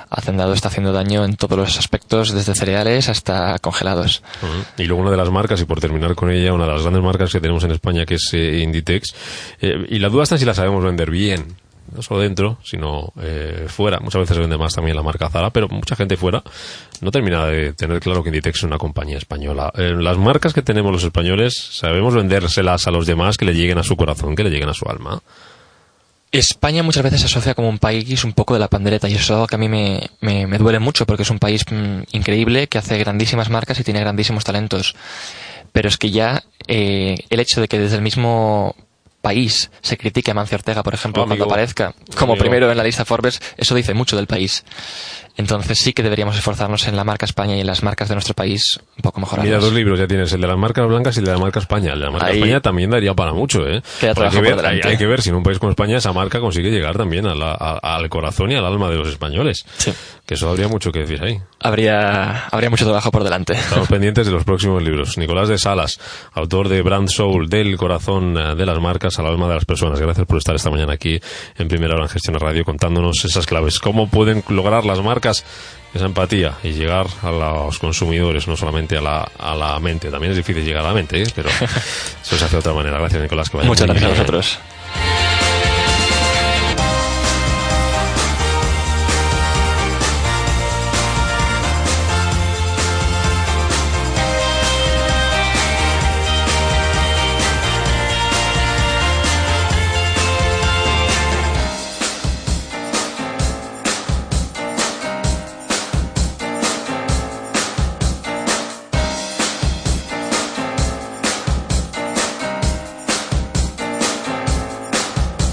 [0.09, 4.23] Hacendado está haciendo daño en todos los aspectos, desde cereales hasta congelados.
[4.79, 7.03] Y luego una de las marcas, y por terminar con ella, una de las grandes
[7.03, 9.15] marcas que tenemos en España, que es eh, Inditex.
[9.61, 11.57] Eh, y la duda está en si la sabemos vender bien.
[11.95, 14.01] No solo dentro, sino eh, fuera.
[14.01, 16.43] Muchas veces vende más también la marca Zara, pero mucha gente fuera
[17.01, 19.73] no termina de tener claro que Inditex es una compañía española.
[19.77, 23.79] Eh, las marcas que tenemos los españoles, sabemos vendérselas a los demás que le lleguen
[23.79, 25.21] a su corazón, que le lleguen a su alma.
[26.33, 29.23] España muchas veces se asocia como un país un poco de la pandereta y eso
[29.23, 32.03] es algo que a mí me, me, me duele mucho porque es un país mm,
[32.13, 34.95] increíble que hace grandísimas marcas y tiene grandísimos talentos.
[35.73, 38.75] Pero es que ya eh, el hecho de que desde el mismo
[39.27, 43.05] país se critique a Mancio Ortega, por ejemplo, cuando aparezca como primero en la lista
[43.05, 44.65] Forbes, eso dice mucho del país.
[45.37, 48.35] Entonces sí que deberíamos esforzarnos en la marca España y en las marcas de nuestro
[48.35, 49.43] país un poco mejor.
[49.43, 51.61] Mira, dos libros ya tienes, el de las marcas blancas y el de la marca
[51.61, 51.93] España.
[51.93, 53.83] El de la marca Ahí- España también daría para mucho, ¿eh?
[54.03, 56.41] Hay, que ver, hay- hay que ver si en un país como España esa marca
[56.41, 59.65] consigue llegar también a la- a- al corazón y al alma de los españoles.
[60.25, 61.39] Que eso habría mucho que decir ahí.
[61.61, 63.53] Habría, habría mucho trabajo por delante.
[63.53, 65.19] Estamos pendientes de los próximos libros.
[65.19, 66.01] Nicolás de Salas,
[66.33, 70.01] autor de Brand Soul, del corazón eh, de las marcas al alma de las personas.
[70.01, 71.21] Gracias por estar esta mañana aquí
[71.59, 73.79] en Primera Hora en Gestión Radio contándonos esas claves.
[73.79, 79.01] ¿Cómo pueden lograr las marcas esa empatía y llegar a los consumidores, no solamente a
[79.01, 80.11] la, a la mente?
[80.11, 81.27] También es difícil llegar a la mente, ¿eh?
[81.35, 81.49] pero
[82.23, 82.99] eso se hace de otra manera.
[82.99, 83.51] Gracias, Nicolás.
[83.51, 84.59] Que vaya Muchas gracias a vosotros.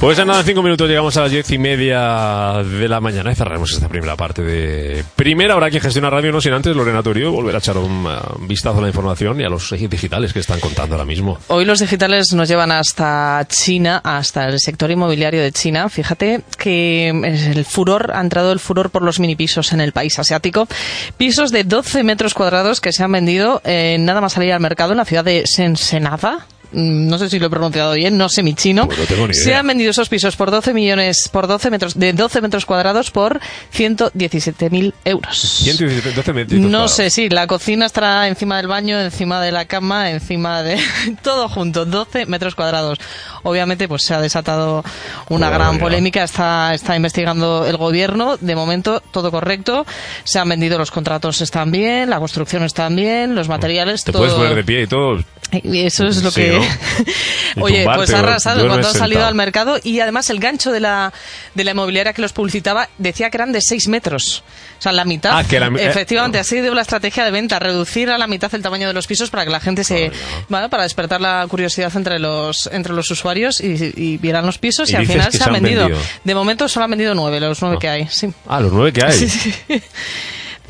[0.04, 3.36] Pues nada, en cinco minutos llegamos a las diez y media de la mañana y
[3.36, 7.02] cerraremos esta primera parte de primera hora aquí en Gestiona Radio, no sin antes Lorena
[7.02, 10.40] Torio volver a echar un eh, vistazo a la información y a los digitales que
[10.40, 11.40] están contando ahora mismo.
[11.48, 15.88] Hoy los digitales nos llevan hasta China, hasta el sector inmobiliario de China.
[15.88, 19.94] Fíjate que es el furor, ha entrado el furor por los mini pisos en el
[19.94, 20.68] país asiático.
[21.16, 24.92] Pisos de 12 metros cuadrados que se han vendido eh, nada más salir al mercado
[24.92, 26.46] en la ciudad de Sensenada.
[26.74, 28.88] Mm, No sé si lo he pronunciado bien, no sé mi chino.
[28.88, 31.98] Pues no tengo ni Se han vendido esos pisos por 12 millones, por 12 metros,
[31.98, 33.40] de 12 metros cuadrados por
[33.74, 35.38] 117.000 euros.
[35.64, 36.60] 117, 12 metros.
[36.60, 36.92] No cuadrados.
[36.92, 40.78] sé, sí, la cocina estará encima del baño, encima de la cama, encima de
[41.24, 43.00] todo junto, 12 metros cuadrados.
[43.44, 44.84] Obviamente, pues se ha desatado
[45.30, 49.86] una gran polémica, está, está investigando el gobierno, de momento todo correcto,
[50.24, 54.22] se han vendido los contratos están bien, la construcción está bien, los materiales, Te todo.
[54.24, 55.20] puedes poner de pie y todo.
[55.64, 56.70] Eso es lo Sí, que.
[57.62, 60.80] Oye, tumbarte pues ha arrasado cuando ha salido al mercado y además el gancho de
[60.80, 61.14] la,
[61.54, 64.44] de la inmobiliaria que los publicitaba decía que eran de 6 metros.
[64.80, 65.32] O sea, la mitad.
[65.38, 68.54] Ah, que la eh, efectivamente, ha sido la estrategia de venta, reducir a la mitad
[68.54, 70.12] el tamaño de los pisos para que la gente se.
[70.50, 74.90] Bueno, para despertar la curiosidad entre los, entre los usuarios y, y vieran los pisos
[74.90, 75.84] y, Y al final se han vendido.
[75.88, 76.04] vendido.
[76.24, 78.08] De momento solo han vendido 9, los 9 que hay.
[78.10, 78.30] Sí.
[78.48, 79.14] Ah, los nueve que hay.
[79.24, 79.54] Sí, sí.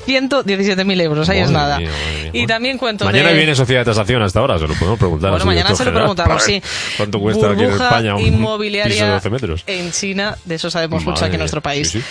[0.08, 1.80] 117.000 euros, ahí es Madre nada.
[1.80, 1.89] mía,
[2.24, 2.32] mía.
[2.34, 3.36] Y también cuento Mañana de...
[3.36, 5.30] viene Sociedad de Tasación hasta ahora, se lo podemos preguntar.
[5.32, 6.62] Bueno, mañana se lo general, preguntamos, sí.
[6.98, 9.63] ¿Cuánto cuesta aquí en Burbuja España un inmobiliaria piso de 12 metros?
[9.68, 11.89] en China, de eso sabemos mucho Madre aquí en nuestro país.
[11.92, 12.06] sí, sí.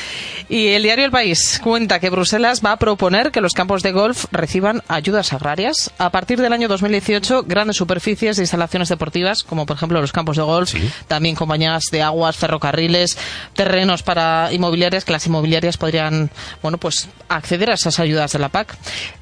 [0.52, 3.90] Y el diario El País cuenta que Bruselas va a proponer que los campos de
[3.90, 5.90] golf reciban ayudas agrarias.
[5.96, 10.36] A partir del año 2018, grandes superficies de instalaciones deportivas, como por ejemplo los campos
[10.36, 10.74] de golf,
[11.08, 13.16] también compañías de aguas, ferrocarriles,
[13.54, 18.50] terrenos para inmobiliarias, que las inmobiliarias podrían, bueno, pues acceder a esas ayudas de la
[18.50, 18.76] PAC.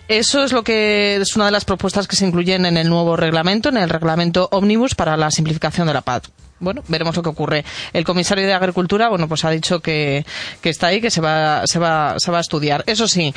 [0.09, 3.17] Eso es lo que es una de las propuestas que se incluyen en el nuevo
[3.17, 6.29] reglamento, en el reglamento Omnibus para la simplificación de la PAC.
[6.61, 7.65] Bueno, veremos lo que ocurre.
[7.93, 10.25] El comisario de Agricultura, bueno, pues ha dicho que,
[10.61, 12.85] que está ahí, que se va, se va, se va a estudiar.
[12.87, 13.35] Eso sí,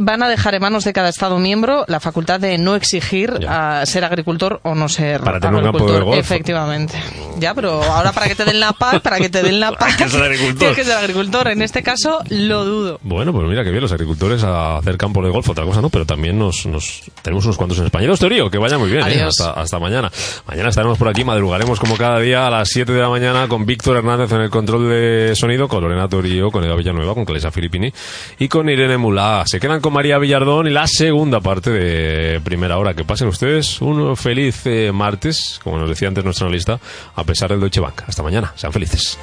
[0.00, 3.84] van a dejar en manos de cada Estado miembro la facultad de no exigir a
[3.84, 5.98] ser agricultor o no ser Para tener un campo agricultor.
[6.00, 6.18] de golf.
[6.18, 6.98] Efectivamente.
[7.38, 9.96] Ya, pero ahora para que te den la PAC, para que te den la PAC,
[9.96, 11.48] tienes que ser agricultor.
[11.48, 13.00] En este caso, lo dudo.
[13.02, 15.90] Bueno, pues mira que bien los agricultores a hacer campo de golf, otra cosa no,
[15.90, 18.06] pero también nos, nos tenemos unos cuantos en España.
[18.06, 19.22] Dos Torío, que vaya muy bien, ¿eh?
[19.22, 20.10] Hasta, hasta mañana.
[20.46, 23.66] Mañana estaremos por aquí, madrugaremos como cada día a las 7 de la mañana con
[23.66, 27.50] Víctor Hernández en el control de sonido, con Lorena Torío, con Eva Villanueva, con Calesa
[27.50, 27.92] Filippini
[28.38, 29.42] y con Irene Mulá.
[29.46, 32.94] Se quedan con María Villardón y la segunda parte de primera hora.
[32.94, 36.80] Que pasen ustedes un feliz eh, martes, como nos decía antes nuestra analista,
[37.14, 38.02] a pesar del Deutsche Bank.
[38.06, 39.18] Hasta mañana, sean felices.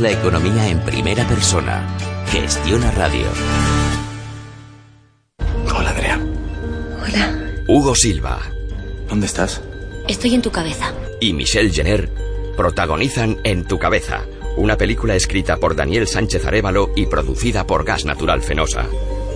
[0.00, 1.86] La economía en primera persona.
[2.30, 3.26] Gestiona Radio.
[5.74, 6.20] Hola, Andrea.
[7.02, 7.34] Hola.
[7.68, 8.40] Hugo Silva.
[9.08, 9.62] ¿Dónde estás?
[10.08, 10.92] Estoy en tu cabeza.
[11.20, 12.10] Y Michelle Jenner
[12.56, 14.24] protagonizan En tu cabeza,
[14.56, 18.86] una película escrita por Daniel Sánchez Arevalo y producida por Gas Natural Fenosa.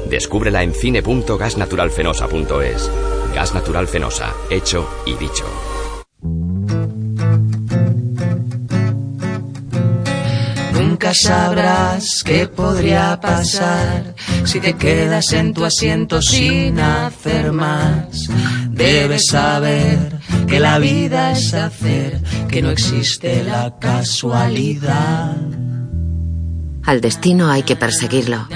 [0.09, 2.91] Descúbrela en cine.gasnaturalfenosa.es.
[3.35, 5.45] Gas Natural Fenosa, hecho y dicho.
[11.11, 18.29] Nunca sabrás qué podría pasar si te quedas en tu asiento sin hacer más.
[18.71, 25.35] Debes saber que la vida es hacer, que no existe la casualidad.
[26.85, 28.47] Al destino hay que perseguirlo.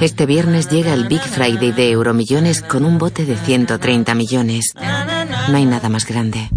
[0.00, 4.72] Este viernes llega el Big Friday de Euromillones con un bote de 130 millones.
[5.50, 6.48] No hay nada más grande.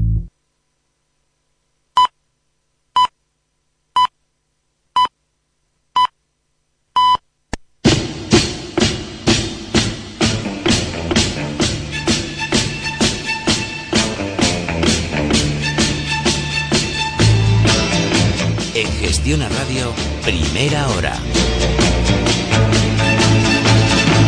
[19.76, 21.14] Radio, primera hora.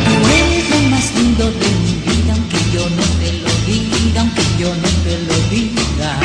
[0.05, 4.41] Tú eres lo más lindo de mi vida, aunque yo no te lo diga, aunque
[4.60, 6.19] yo no te lo diga.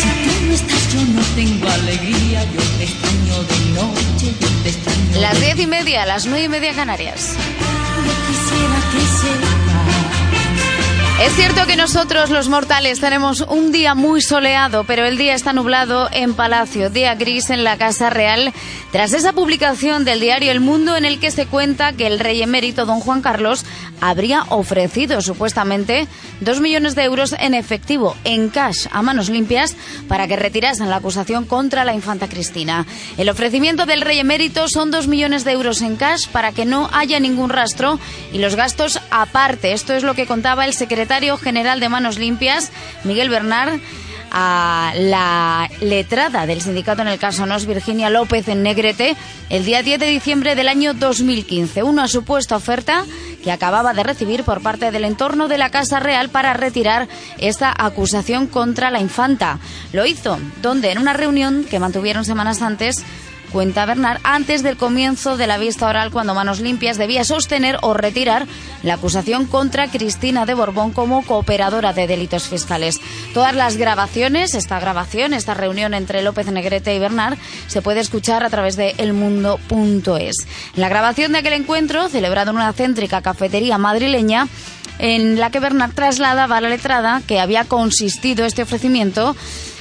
[0.00, 4.68] Si tú no estás, yo no tengo alegría, yo te extraño de noche, yo te
[4.68, 5.20] extraño.
[5.20, 7.34] Las diez y media, las nueve y media Canarias.
[8.06, 9.53] Yo quisiera que sepas.
[11.22, 15.52] Es cierto que nosotros los mortales tenemos un día muy soleado, pero el día está
[15.52, 18.52] nublado en Palacio, día gris en la Casa Real,
[18.90, 22.42] tras esa publicación del diario El Mundo en el que se cuenta que el rey
[22.42, 23.64] emérito don Juan Carlos
[24.00, 26.08] habría ofrecido supuestamente
[26.40, 29.76] dos millones de euros en efectivo, en cash, a manos limpias,
[30.08, 32.86] para que retirasen la acusación contra la infanta Cristina.
[33.16, 36.90] El ofrecimiento del rey emérito son dos millones de euros en cash para que no
[36.92, 38.00] haya ningún rastro
[38.32, 39.72] y los gastos aparte.
[39.72, 41.03] Esto es lo que contaba el secretario
[41.38, 42.70] general de Manos Limpias,
[43.04, 43.80] Miguel Bernard,
[44.36, 49.16] a la letrada del sindicato en el caso NOS, Virginia López en Negrete,
[49.48, 51.84] el día 10 de diciembre del año 2015.
[51.84, 53.04] Una supuesta oferta
[53.44, 57.06] que acababa de recibir por parte del entorno de la Casa Real para retirar
[57.38, 59.60] esta acusación contra la infanta.
[59.92, 63.04] Lo hizo, donde en una reunión que mantuvieron semanas antes,
[63.54, 67.94] cuenta Bernard, antes del comienzo de la vista oral cuando Manos Limpias debía sostener o
[67.94, 68.48] retirar
[68.82, 73.00] la acusación contra Cristina de Borbón como cooperadora de delitos fiscales.
[73.32, 77.38] Todas las grabaciones, esta grabación, esta reunión entre López Negrete y Bernard,
[77.68, 80.34] se puede escuchar a través de elmundo.es.
[80.74, 84.48] La grabación de aquel encuentro, celebrado en una céntrica cafetería madrileña,
[84.98, 89.36] en la que Bernard trasladaba a la letrada que había consistido este ofrecimiento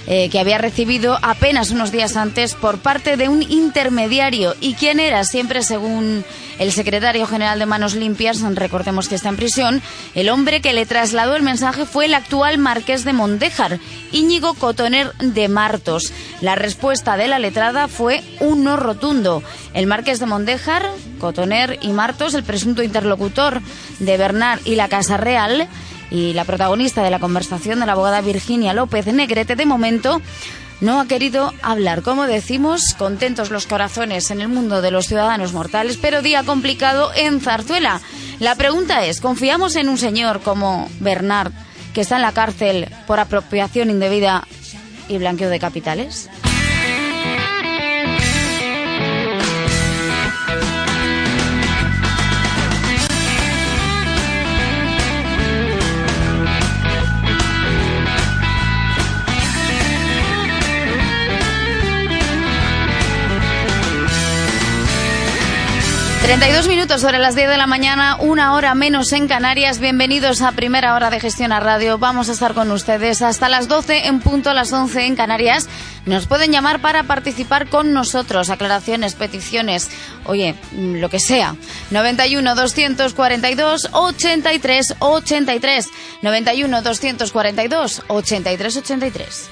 [0.07, 4.55] eh, que había recibido apenas unos días antes por parte de un intermediario.
[4.59, 5.23] ¿Y quién era?
[5.23, 6.25] Siempre según
[6.59, 9.81] el secretario general de Manos Limpias, recordemos que está en prisión,
[10.13, 13.79] el hombre que le trasladó el mensaje fue el actual marqués de Mondéjar,
[14.11, 16.11] Íñigo Cotoner de Martos.
[16.41, 19.41] La respuesta de la letrada fue un no rotundo.
[19.73, 20.83] El marqués de Mondéjar,
[21.19, 23.61] Cotoner y Martos, el presunto interlocutor
[23.99, 25.67] de Bernard y la Casa Real,
[26.11, 30.21] y la protagonista de la conversación de la abogada Virginia López Negrete, de momento,
[30.81, 32.01] no ha querido hablar.
[32.01, 37.11] Como decimos, contentos los corazones en el mundo de los ciudadanos mortales, pero día complicado
[37.15, 38.01] en Zarzuela.
[38.39, 41.53] La pregunta es, ¿confiamos en un señor como Bernard,
[41.93, 44.45] que está en la cárcel por apropiación indebida
[45.07, 46.29] y blanqueo de capitales?
[66.23, 69.79] 32 minutos sobre las 10 de la mañana, una hora menos en Canarias.
[69.79, 71.97] Bienvenidos a primera hora de Gestión a Radio.
[71.97, 75.67] Vamos a estar con ustedes hasta las 12 en punto, las 11 en Canarias.
[76.05, 78.49] Nos pueden llamar para participar con nosotros.
[78.49, 79.89] Aclaraciones, peticiones,
[80.23, 81.57] oye, lo que sea.
[81.91, 85.89] 91 242 83 83.
[86.21, 89.49] 91 242 83 83.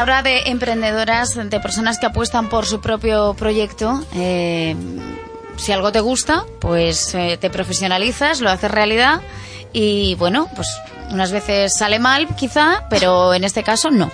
[0.00, 4.02] Vamos a hablar ahora de emprendedoras, de personas que apuestan por su propio proyecto.
[4.14, 4.74] Eh,
[5.56, 9.20] si algo te gusta, pues eh, te profesionalizas, lo haces realidad
[9.74, 10.68] y bueno, pues
[11.10, 14.10] unas veces sale mal, quizá, pero en este caso no.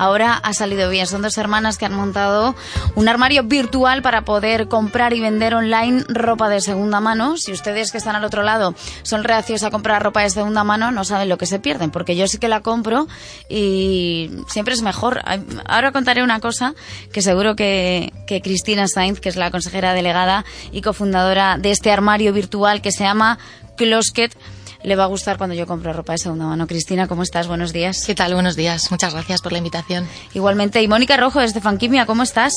[0.00, 1.06] Ahora ha salido bien.
[1.06, 2.54] Son dos hermanas que han montado
[2.94, 7.36] un armario virtual para poder comprar y vender online ropa de segunda mano.
[7.36, 10.90] Si ustedes que están al otro lado son reacios a comprar ropa de segunda mano,
[10.90, 13.08] no saben lo que se pierden, porque yo sí que la compro
[13.50, 15.20] y siempre es mejor.
[15.66, 16.74] Ahora contaré una cosa
[17.12, 21.92] que seguro que, que Cristina Sainz, que es la consejera delegada y cofundadora de este
[21.92, 23.38] armario virtual que se llama
[23.76, 24.34] Closket,
[24.82, 26.66] le va a gustar cuando yo compro ropa de segunda mano.
[26.66, 27.46] Cristina, ¿cómo estás?
[27.46, 28.04] Buenos días.
[28.06, 28.34] ¿Qué tal?
[28.34, 28.90] Buenos días.
[28.90, 30.08] Muchas gracias por la invitación.
[30.34, 30.82] Igualmente.
[30.82, 32.54] Y Mónica Rojo, desde Fanquimia, ¿cómo estás?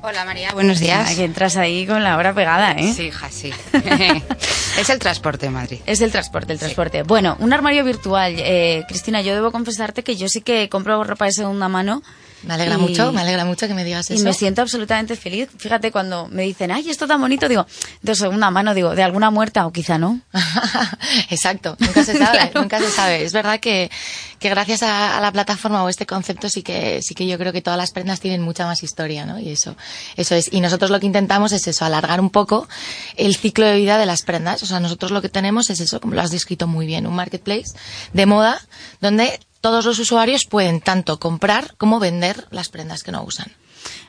[0.00, 1.12] Hola María, buenos días.
[1.16, 2.92] que entras ahí con la hora pegada, ¿eh?
[2.94, 3.52] Sí, hija, sí.
[4.78, 5.80] es el transporte Madrid.
[5.86, 7.02] Es el transporte, el transporte.
[7.02, 8.36] Bueno, un armario virtual.
[8.38, 12.02] Eh, Cristina, yo debo confesarte que yo sí que compro ropa de segunda mano
[12.42, 14.20] me alegra mucho, me alegra mucho que me digas eso.
[14.20, 15.48] Y me siento absolutamente feliz.
[15.56, 17.66] Fíjate, cuando me dicen, ay, esto tan bonito, digo,
[18.02, 20.20] de segunda mano, digo, de alguna muerta o quizá no.
[21.30, 23.24] Exacto, nunca se sabe, nunca se sabe.
[23.24, 23.90] Es verdad que,
[24.38, 27.62] que gracias a, la plataforma o este concepto sí que, sí que yo creo que
[27.62, 29.38] todas las prendas tienen mucha más historia, ¿no?
[29.38, 29.76] Y eso,
[30.16, 30.52] eso es.
[30.52, 32.68] Y nosotros lo que intentamos es eso, alargar un poco
[33.16, 34.62] el ciclo de vida de las prendas.
[34.62, 37.14] O sea, nosotros lo que tenemos es eso, como lo has descrito muy bien, un
[37.16, 37.72] marketplace
[38.12, 38.60] de moda
[39.00, 43.52] donde todos los usuarios pueden tanto comprar como vender las prendas que no usan.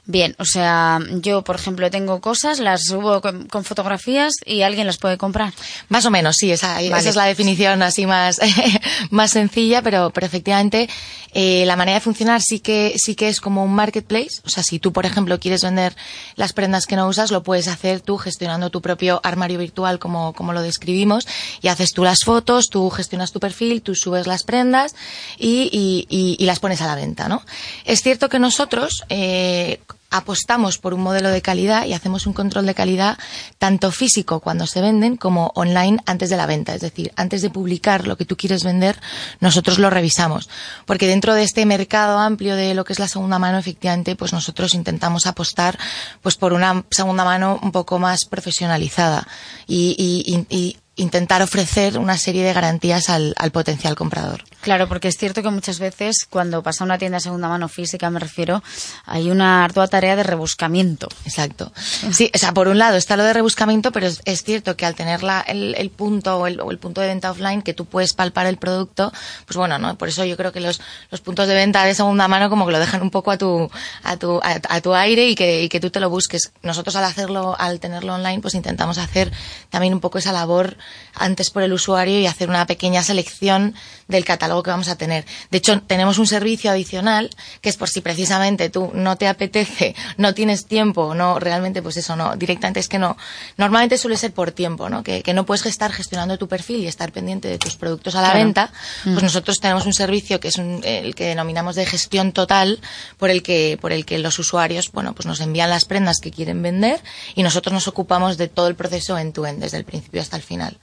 [0.10, 4.98] Bien, o sea, yo, por ejemplo, tengo cosas, las subo con, fotografías y alguien las
[4.98, 5.54] puede comprar.
[5.88, 8.40] Más o menos, sí, esa, esa es la definición así más,
[9.12, 10.90] más sencilla, pero, pero efectivamente
[11.34, 14.42] eh, la manera de funcionar sí que, sí que es como un marketplace.
[14.46, 15.96] O sea, si tú, por ejemplo, quieres vender
[16.36, 20.34] las prendas que no usas, lo puedes hacer tú gestionando tu propio armario virtual como,
[20.34, 21.28] como lo describimos
[21.62, 24.96] y haces tú las fotos, tú gestionas tu perfil, tú subes las prendas
[25.38, 25.70] y,
[26.10, 27.44] y, y, las pones a la venta, ¿no?
[27.86, 29.80] Es cierto que nosotros, eh,
[30.10, 33.18] apostamos por un modelo de calidad y hacemos un control de calidad
[33.58, 36.74] tanto físico cuando se venden como online antes de la venta.
[36.74, 39.00] Es decir, antes de publicar lo que tú quieres vender,
[39.40, 40.50] nosotros lo revisamos.
[40.86, 44.34] Porque dentro de este mercado amplio de lo que es la segunda mano, efectivamente, pues
[44.34, 45.78] nosotros intentamos apostar
[46.22, 49.28] pues por una segunda mano un poco más profesionalizada
[49.68, 54.44] y, y, y intentar ofrecer una serie de garantías al, al, potencial comprador.
[54.62, 58.10] Claro, porque es cierto que muchas veces cuando pasa una tienda de segunda mano física,
[58.10, 58.62] me refiero,
[59.06, 61.08] hay una ardua tarea de rebuscamiento.
[61.26, 61.72] Exacto.
[62.12, 64.86] Sí, o sea, por un lado está lo de rebuscamiento, pero es, es cierto que
[64.86, 67.74] al tener la, el, el, punto o el, o el, punto de venta offline que
[67.74, 69.14] tú puedes palpar el producto,
[69.46, 69.98] pues bueno, ¿no?
[69.98, 70.82] Por eso yo creo que los,
[71.12, 73.72] los puntos de venta de segunda mano como que lo dejan un poco a tu,
[74.04, 76.52] a tu, a, a tu aire y que, y que tú te lo busques.
[76.62, 79.32] Nosotros al hacerlo, al tenerlo online, pues intentamos hacer
[79.70, 80.76] también un poco esa labor
[81.14, 83.76] antes por el usuario y hacer una pequeña selección
[84.08, 85.26] del catálogo que vamos a tener.
[85.52, 87.30] De hecho, tenemos un servicio adicional
[87.62, 91.98] que es por si precisamente tú no te apetece, no tienes tiempo, no realmente, pues
[91.98, 93.18] eso no, directamente es que no.
[93.58, 95.04] Normalmente suele ser por tiempo, ¿no?
[95.04, 98.22] Que, que no puedes estar gestionando tu perfil y estar pendiente de tus productos a
[98.22, 98.46] la claro.
[98.46, 98.72] venta.
[99.04, 99.24] Pues mm.
[99.24, 102.80] nosotros tenemos un servicio que es un, el que denominamos de gestión total
[103.18, 106.32] por el que, por el que los usuarios, bueno, pues nos envían las prendas que
[106.32, 107.02] quieren vender
[107.36, 110.36] y nosotros nos ocupamos de todo el proceso en tu end, desde el principio hasta
[110.36, 110.79] el final.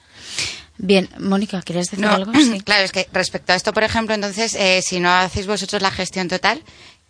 [0.78, 2.32] Bien, Mónica, ¿quieres decir no, algo?
[2.34, 2.60] Sí.
[2.60, 5.90] Claro, es que respecto a esto, por ejemplo, entonces, eh, si no hacéis vosotros la
[5.90, 6.62] gestión total,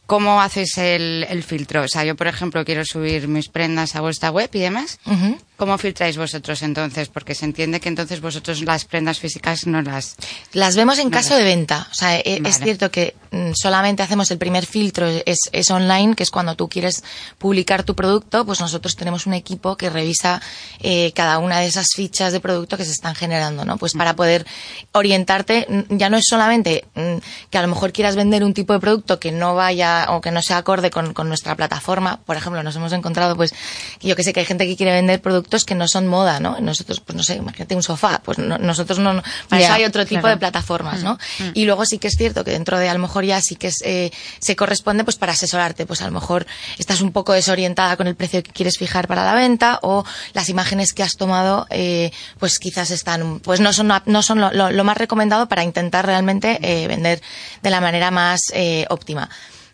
[0.07, 1.83] ¿cómo hacéis el, el, filtro?
[1.83, 4.99] O sea, yo, por ejemplo, quiero subir mis prendas a vuestra web y demás.
[5.07, 5.39] Uh -huh.
[5.57, 7.09] ¿Cómo filtráis vosotros entonces?
[7.09, 10.17] Porque se entiende que entonces vosotros las prendas físicas no las...
[10.53, 11.39] Las vemos en no caso las...
[11.39, 11.89] de venta.
[11.91, 12.43] O sea, vale.
[12.45, 16.57] es cierto que mm, solamente hacemos el primer filtro, es, es, online, que es cuando
[16.57, 17.03] tú quieres
[17.39, 20.43] publicar tu producto, pues nosotros tenemos un equipo que revisa
[20.81, 23.79] eh, cada una de esas fichas de producto que se están generando, ¿no?
[23.79, 24.45] Pues para poder
[24.93, 27.17] orientarte, mm, ya no es solamente mm,
[27.49, 30.33] que a lo mejor quieras vender un tipo de producto que no vaya o que
[30.33, 32.21] no sea acorde con, con nuestra plataforma.
[32.27, 33.55] Por ejemplo, nos hemos encontrado, pues,
[34.03, 36.41] yo que sé que hay gente que quiere vender productos productos que no son moda,
[36.41, 36.59] ¿no?
[36.61, 39.85] Nosotros, pues no sé, imagínate un sofá, pues no, nosotros no, para yeah, eso hay
[39.85, 40.37] otro tipo claro.
[40.37, 41.19] de plataformas, ¿no?
[41.39, 41.51] Mm, mm.
[41.55, 43.69] Y luego sí que es cierto que dentro de a lo mejor ya sí que
[43.69, 46.47] es, eh, se corresponde pues para asesorarte, pues a lo mejor
[46.79, 50.49] estás un poco desorientada con el precio que quieres fijar para la venta o las
[50.49, 54.71] imágenes que has tomado, eh, pues quizás están, pues no son, no son lo, lo,
[54.73, 57.23] lo más recomendado para intentar realmente eh, vender
[57.63, 59.31] de la manera más eh, óptima.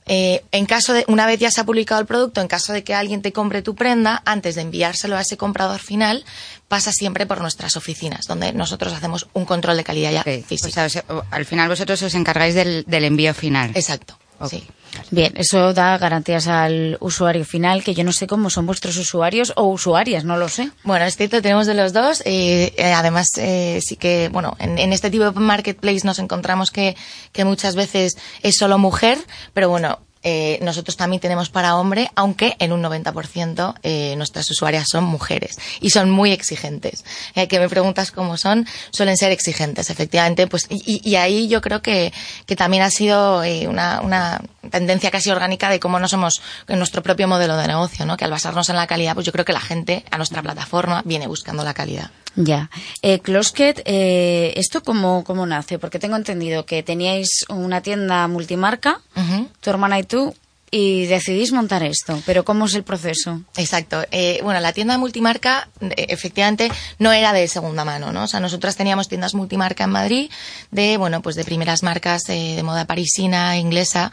[0.06, 2.82] Eh, en caso de, una vez ya se ha publicado el producto, en caso de
[2.82, 6.24] que alguien te compre tu prenda, antes de enviárselo a ese comprador final,
[6.68, 10.42] pasa siempre por nuestras oficinas, donde nosotros hacemos un control de calidad ya okay.
[10.42, 10.84] física.
[10.84, 13.70] O sea, al final vosotros os encargáis del, del envío final.
[13.74, 14.18] Exacto.
[14.48, 14.64] Sí.
[15.10, 19.52] Bien, eso da garantías al usuario final, que yo no sé cómo son vuestros usuarios
[19.56, 20.70] o usuarias, no lo sé.
[20.84, 22.22] Bueno, es cierto, tenemos de los dos.
[22.24, 26.70] Eh, eh, además, eh, sí que, bueno, en, en, este tipo de marketplace nos encontramos
[26.70, 26.96] que,
[27.32, 29.18] que muchas veces es solo mujer,
[29.54, 34.88] pero bueno, eh, nosotros también tenemos para hombre, aunque en un 90% eh, nuestras usuarias
[34.88, 37.04] son mujeres y son muy exigentes.
[37.34, 40.46] Eh, que me preguntas cómo son, suelen ser exigentes, efectivamente.
[40.46, 42.12] Pues, y, y ahí yo creo que,
[42.46, 46.78] que también ha sido eh, una, una, tendencia casi orgánica de cómo no somos en
[46.78, 48.16] nuestro propio modelo de negocio, ¿no?
[48.16, 51.02] Que al basarnos en la calidad, pues yo creo que la gente a nuestra plataforma
[51.04, 52.10] viene buscando la calidad.
[52.34, 52.70] Ya.
[53.02, 55.78] Eh, Closket, eh, ¿esto cómo, cómo nace?
[55.78, 59.48] Porque tengo entendido que teníais una tienda multimarca, uh -huh.
[59.60, 60.34] tu hermana y tú,
[60.74, 63.42] y decidís montar esto, pero ¿cómo es el proceso?
[63.58, 64.06] Exacto.
[64.10, 68.24] Eh, bueno, la tienda multimarca eh, efectivamente no era de segunda mano, ¿no?
[68.24, 70.30] O sea, nosotras teníamos tiendas multimarca en Madrid
[70.70, 74.12] de, bueno, pues de primeras marcas eh, de moda parisina, inglesa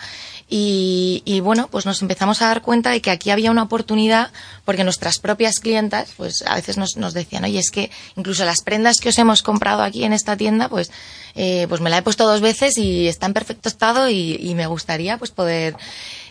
[0.50, 4.32] y, y, bueno, pues nos empezamos a dar cuenta de que aquí había una oportunidad
[4.66, 8.64] porque nuestras propias clientas, pues a veces nos, nos decían, oye, es que incluso las
[8.64, 10.92] prendas que os hemos comprado aquí en esta tienda, pues,
[11.36, 14.56] eh, pues me la he puesto dos veces y está en perfecto estado y, y
[14.56, 15.76] me gustaría pues poder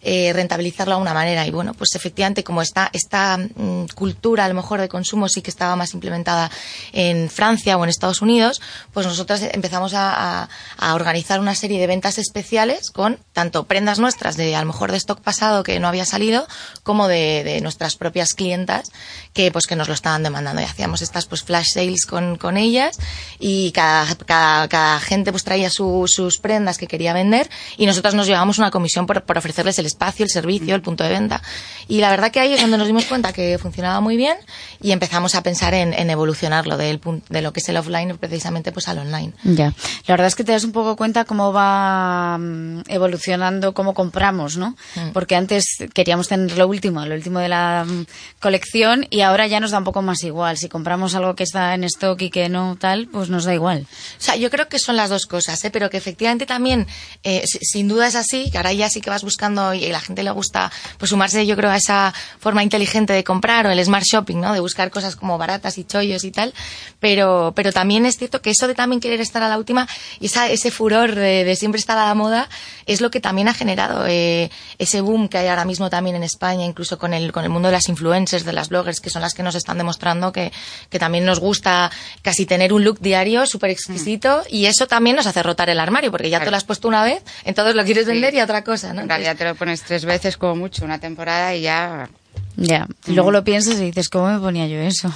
[0.02, 1.46] eh, rentabilizarlo de una manera.
[1.46, 5.42] Y bueno, pues efectivamente, como esta, esta mm, cultura a lo mejor de consumo sí
[5.42, 6.50] que estaba más implementada
[6.92, 8.60] en Francia o en Estados Unidos,
[8.92, 13.98] pues nosotros empezamos a, a, a organizar una serie de ventas especiales con tanto prendas
[13.98, 16.46] nuestras de a lo mejor de stock pasado que no había salido,
[16.82, 18.90] como de, de nuestras propias clientas
[19.32, 20.62] que pues que nos lo estaban demandando.
[20.62, 22.98] Y hacíamos estas pues flash sales con, con ellas
[23.38, 28.14] y cada, cada, cada gente pues traía su, sus prendas que quería vender y nosotros
[28.14, 31.42] nos llevábamos una comisión por, por ofrecerles el espacio, el servicio, el punto de venta.
[31.88, 34.36] Y la verdad que ahí es donde nos dimos cuenta que funcionaba muy bien
[34.80, 38.70] y empezamos a pensar en, en evolucionarlo del, de lo que es el offline precisamente
[38.70, 39.32] pues al online.
[39.42, 39.72] Ya.
[40.06, 44.58] La verdad es que te das un poco cuenta cómo va mm, evolucionando, cómo compramos,
[44.58, 44.76] ¿no?
[44.94, 45.10] Mm.
[45.12, 48.04] Porque antes queríamos tener lo último, lo último de la mm,
[48.38, 50.58] colección y ahora ya nos da un poco más igual.
[50.58, 53.86] Si compramos algo que está en stock y que no tal, pues nos da igual.
[54.18, 55.70] O sea, yo creo que son las dos cosas, ¿eh?
[55.70, 56.86] pero que efectivamente también,
[57.24, 60.00] eh, sin duda es así, que ahora ya sí que vas buscando y a la
[60.00, 63.84] gente le gusta pues sumarse, yo creo, a esa forma inteligente de comprar o el
[63.84, 64.52] smart shopping, ¿no?
[64.52, 66.52] De buscar cosas como baratas y chollos y tal.
[67.00, 69.88] Pero, pero también es cierto que eso de también querer estar a la última
[70.20, 72.48] y esa, ese furor de, de siempre estar a la moda
[72.86, 76.22] es lo que también ha generado eh, ese boom que hay ahora mismo también en
[76.22, 79.22] España, incluso con el, con el mundo de las influencers, de las bloggers, que son
[79.22, 80.52] las que nos están demostrando que,
[80.88, 81.90] que también nos gusta
[82.22, 84.54] casi tener un look diario súper exquisito mm.
[84.54, 86.46] y eso también nos hace rotar el armario, porque ya claro.
[86.46, 88.38] te lo has puesto una vez, entonces lo quieres vender sí.
[88.38, 89.02] y otra cosa, ¿no?
[89.02, 92.08] En realidad te lo pones tres veces como mucho, una temporada y ya
[92.56, 95.12] ya, luego lo piensas y dices, ¿cómo me ponía yo eso?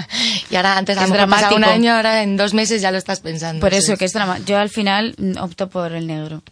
[0.50, 3.60] y ahora antes de dramático un año, ahora en dos meses ya lo estás pensando.
[3.60, 4.38] Por eso, que es drama.
[4.46, 6.42] Yo al final mm, opto por el negro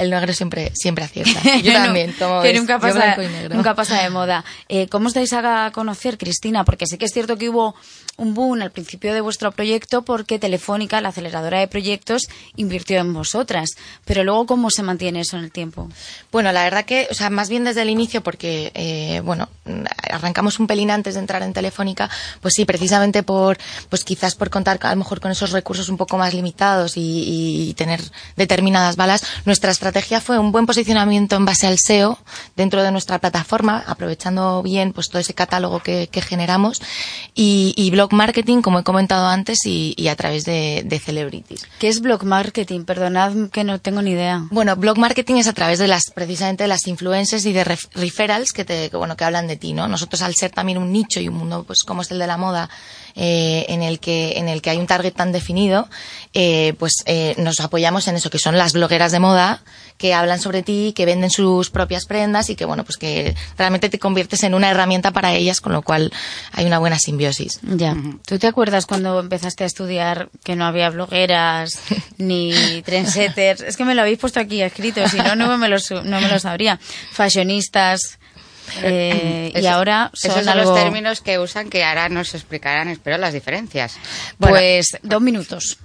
[0.00, 1.40] el negro siempre siempre acierta.
[1.62, 3.16] Yo también, como que nunca pasa,
[3.50, 4.44] nunca pasa de moda.
[4.68, 6.64] Eh, ¿Cómo estáis a conocer, Cristina?
[6.64, 7.74] Porque sí que es cierto que hubo
[8.20, 13.12] un boom al principio de vuestro proyecto porque Telefónica, la aceleradora de proyectos, invirtió en
[13.12, 13.70] vosotras.
[14.04, 15.88] Pero luego, ¿cómo se mantiene eso en el tiempo?
[16.30, 19.48] Bueno, la verdad que, o sea, más bien desde el inicio, porque, eh, bueno,
[20.10, 22.10] arrancamos un pelín antes de entrar en Telefónica,
[22.42, 23.58] pues sí, precisamente por,
[23.88, 27.74] pues quizás por contar a lo mejor con esos recursos un poco más limitados y,
[27.76, 28.00] tener
[28.36, 32.18] determinadas balas, nuestra estrategia fue un buen posicionamiento en base al SEO
[32.56, 36.82] dentro de nuestra plataforma, aprovechando bien pues todo ese catálogo que, que generamos
[37.34, 41.66] y, y, blog marketing, como he comentado antes, y, y a través de, de, celebrities.
[41.78, 42.84] ¿Qué es blog marketing?
[42.84, 44.46] Perdonad que no tengo ni idea.
[44.50, 47.84] Bueno, blog marketing es a través de las, precisamente de las influencers y de ref,
[47.94, 49.88] referrals que te, que, bueno, que hablan de ti, ¿no?
[49.88, 52.36] Nosotros al ser también un nicho y un mundo, pues como es el de la
[52.36, 52.68] moda,
[53.16, 55.88] eh, en el que en el que hay un target tan definido,
[56.34, 59.62] eh, pues eh, nos apoyamos en eso que son las blogueras de moda
[59.98, 63.88] que hablan sobre ti, que venden sus propias prendas y que bueno pues que realmente
[63.88, 66.12] te conviertes en una herramienta para ellas, con lo cual
[66.52, 67.60] hay una buena simbiosis.
[67.62, 67.89] Ya.
[68.26, 71.80] ¿Tú te acuerdas cuando empezaste a estudiar que no había blogueras
[72.18, 73.60] ni trendsetters?
[73.62, 76.28] es que me lo habéis puesto aquí escrito, si no no me lo no me
[76.28, 76.78] lo sabría.
[77.12, 78.18] Fashionistas.
[78.82, 80.70] Eh, Eso, y ahora son esos son algo...
[80.70, 83.96] los términos que usan que ahora nos explicarán, espero, las diferencias.
[84.38, 85.78] Bueno, pues dos minutos.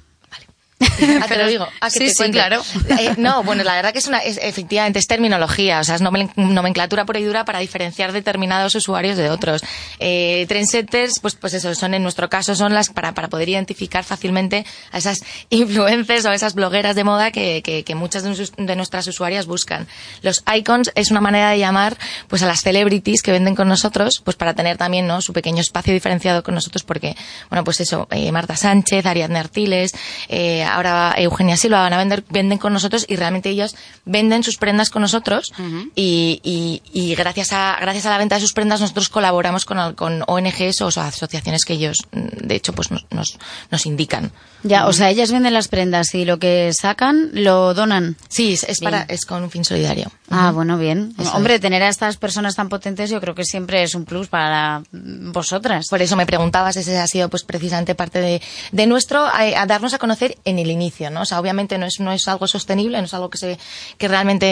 [1.22, 1.68] Ah, te lo digo.
[1.80, 2.62] Ah, sí, sí, claro.
[2.98, 6.02] Eh, no, bueno, la verdad que es una, es, efectivamente, es terminología, o sea, es
[6.02, 9.64] nomenclatura pura y dura para diferenciar determinados usuarios de otros.
[10.00, 14.04] Eh, trendsetters, pues, pues eso, son en nuestro caso, son las para, para poder identificar
[14.04, 18.36] fácilmente a esas influencers o a esas blogueras de moda que, que, que muchas de,
[18.36, 19.88] sus, de, nuestras usuarias buscan.
[20.22, 21.98] Los icons es una manera de llamar,
[22.30, 25.22] pues, a las celebrities que venden con nosotros, pues para tener también, ¿no?
[25.22, 27.16] Su pequeño espacio diferenciado con nosotros porque,
[27.50, 29.92] bueno, pues eso, eh, Marta Sánchez, Ariadne Artiles,
[30.30, 34.58] eh, ahora Eugenia Silva, van a vender, venden con nosotros y realmente ellos venden sus
[34.58, 35.54] prendas con nosotros
[35.96, 39.94] y, y, y gracias a gracias a la venta de sus prendas nosotros colaboramos con,
[39.94, 43.38] con ONGs o asociaciones que ellos, mm, de hecho, pues nos, nos,
[43.72, 44.32] nos indican.
[44.64, 48.16] Ya, o sea, ellas venden las prendas y lo que sacan lo donan.
[48.30, 50.12] Sí, es, es para, es con un fin solidario.
[50.30, 51.14] Ah, bueno, bien.
[51.20, 54.28] Eso Hombre, tener a estas personas tan potentes yo creo que siempre es un plus
[54.28, 55.88] para vosotras.
[55.88, 58.42] Por eso me preguntabas, ese ha sido pues precisamente parte de,
[58.72, 61.22] de nuestro, a, a darnos a conocer en el inicio, ¿no?
[61.22, 63.58] O sea, obviamente no es, no es algo sostenible, no es algo que se,
[63.98, 64.46] que realmente,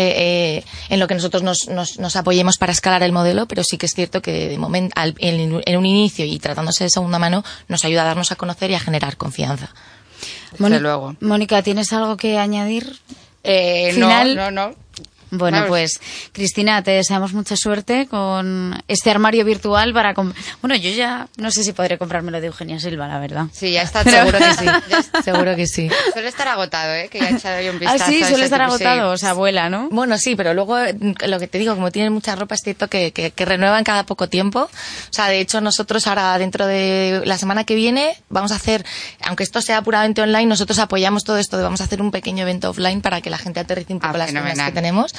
[0.58, 3.78] eh, en lo que nosotros nos, nos, nos apoyemos para escalar el modelo, pero sí
[3.78, 7.20] que es cierto que de momento, al- en, en un inicio y tratándose de segunda
[7.20, 9.70] mano, nos ayuda a darnos a conocer y a generar confianza.
[10.58, 11.16] Mónica- luego.
[11.20, 12.96] Mónica, ¿tienes algo que añadir?
[13.44, 14.36] Eh, Final.
[14.36, 14.76] No, no, no.
[15.38, 15.70] Bueno, Vamos.
[15.70, 16.00] pues
[16.32, 20.14] Cristina, te deseamos mucha suerte con este armario virtual para...
[20.14, 23.46] com- Bueno, yo ya no sé si podré comprármelo de Eugenia Silva, la verdad.
[23.52, 24.04] Sí, ya está.
[24.04, 24.66] Pero- Seguro que sí.
[24.90, 25.22] Ya.
[25.24, 25.90] Seguro que sí.
[26.14, 27.10] Suele estar agotado, ¿eh?
[27.10, 28.12] Que ya he echado yo un Ah, vistazo.
[28.12, 28.84] sí, a suele estar tipo, sí.
[28.84, 29.90] agotado, o sea, abuela, ¿no?
[29.90, 30.96] Bueno, sí, pero luego eh,
[31.28, 34.06] lo que te digo, como tienen mucha ropa, es cierto que, que, que renuevan cada
[34.06, 34.62] poco tiempo.
[34.64, 34.70] O
[35.14, 38.86] sea, de hecho, nosotros ahora, dentro de la semana que viene, vamos a hacer,
[39.24, 42.44] aunque esto sea puramente online, nosotros apoyamos todo esto de vamos a hacer un pequeño
[42.44, 44.72] evento offline para que la gente aterrice un poco las prendas fenomenal.
[44.72, 45.16] que tenemos.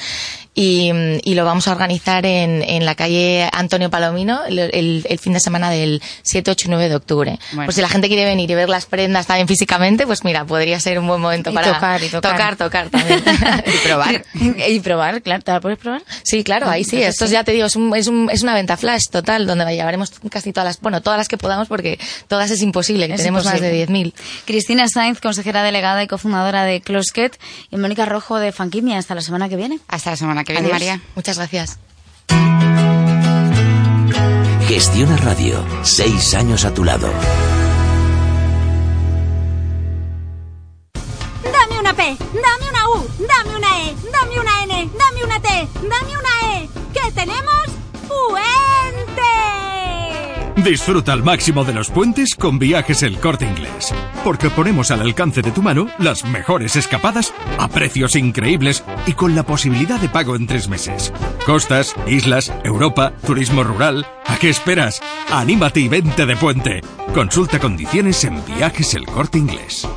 [0.57, 0.89] Y,
[1.23, 5.33] y lo vamos a organizar en, en la calle Antonio Palomino el, el- el fin
[5.33, 7.39] de semana del 7, 8 y 9 de octubre.
[7.51, 7.65] Bueno.
[7.65, 10.79] Pues si la gente quiere venir y ver las prendas también físicamente, pues mira, podría
[10.79, 12.31] ser un buen momento Y para tocar, y tocar.
[12.31, 13.21] tocar, tocar también.
[13.65, 14.25] y probar.
[14.69, 15.43] y probar, claro.
[15.43, 16.03] ¿Te la puedes probar?
[16.23, 16.95] Sí, claro, ahí sí.
[16.97, 17.33] Entonces Esto sí.
[17.33, 20.53] ya te digo, es, un- es, un- es una venta flash total, donde llevaremos casi
[20.53, 21.99] todas las, bueno, todas las que podamos, porque
[22.29, 24.13] todas es imposible, que Es tenemos más de imposible.
[24.13, 24.13] 10.000.
[24.45, 27.37] Cristina Sainz, consejera delegada y cofundadora de Closket,
[27.71, 28.97] y Mónica Rojo de Fanquimia.
[28.99, 29.79] Hasta la semana que viene.
[29.95, 30.73] Hasta la semana que viene, Adiós.
[30.73, 31.01] María.
[31.15, 31.79] Muchas gracias.
[34.67, 35.63] Gestiona Radio.
[35.83, 37.09] Seis años a tu lado.
[41.43, 45.47] Dame una P, dame una U, dame una E, dame una N, dame una T,
[45.81, 46.69] dame una E.
[46.93, 47.65] ¿Qué tenemos?
[48.09, 48.74] ¡Puente!
[50.65, 53.93] Disfruta al máximo de los puentes con viajes el corte inglés.
[54.23, 59.35] Porque ponemos al alcance de tu mano las mejores escapadas a precios increíbles y con
[59.35, 61.13] la posibilidad de pago en tres meses.
[61.45, 64.07] Costas, islas, Europa, turismo rural.
[64.25, 65.01] ¿A qué esperas?
[65.31, 66.81] Anímate y vente de puente.
[67.13, 69.87] Consulta condiciones en viajes el corte inglés.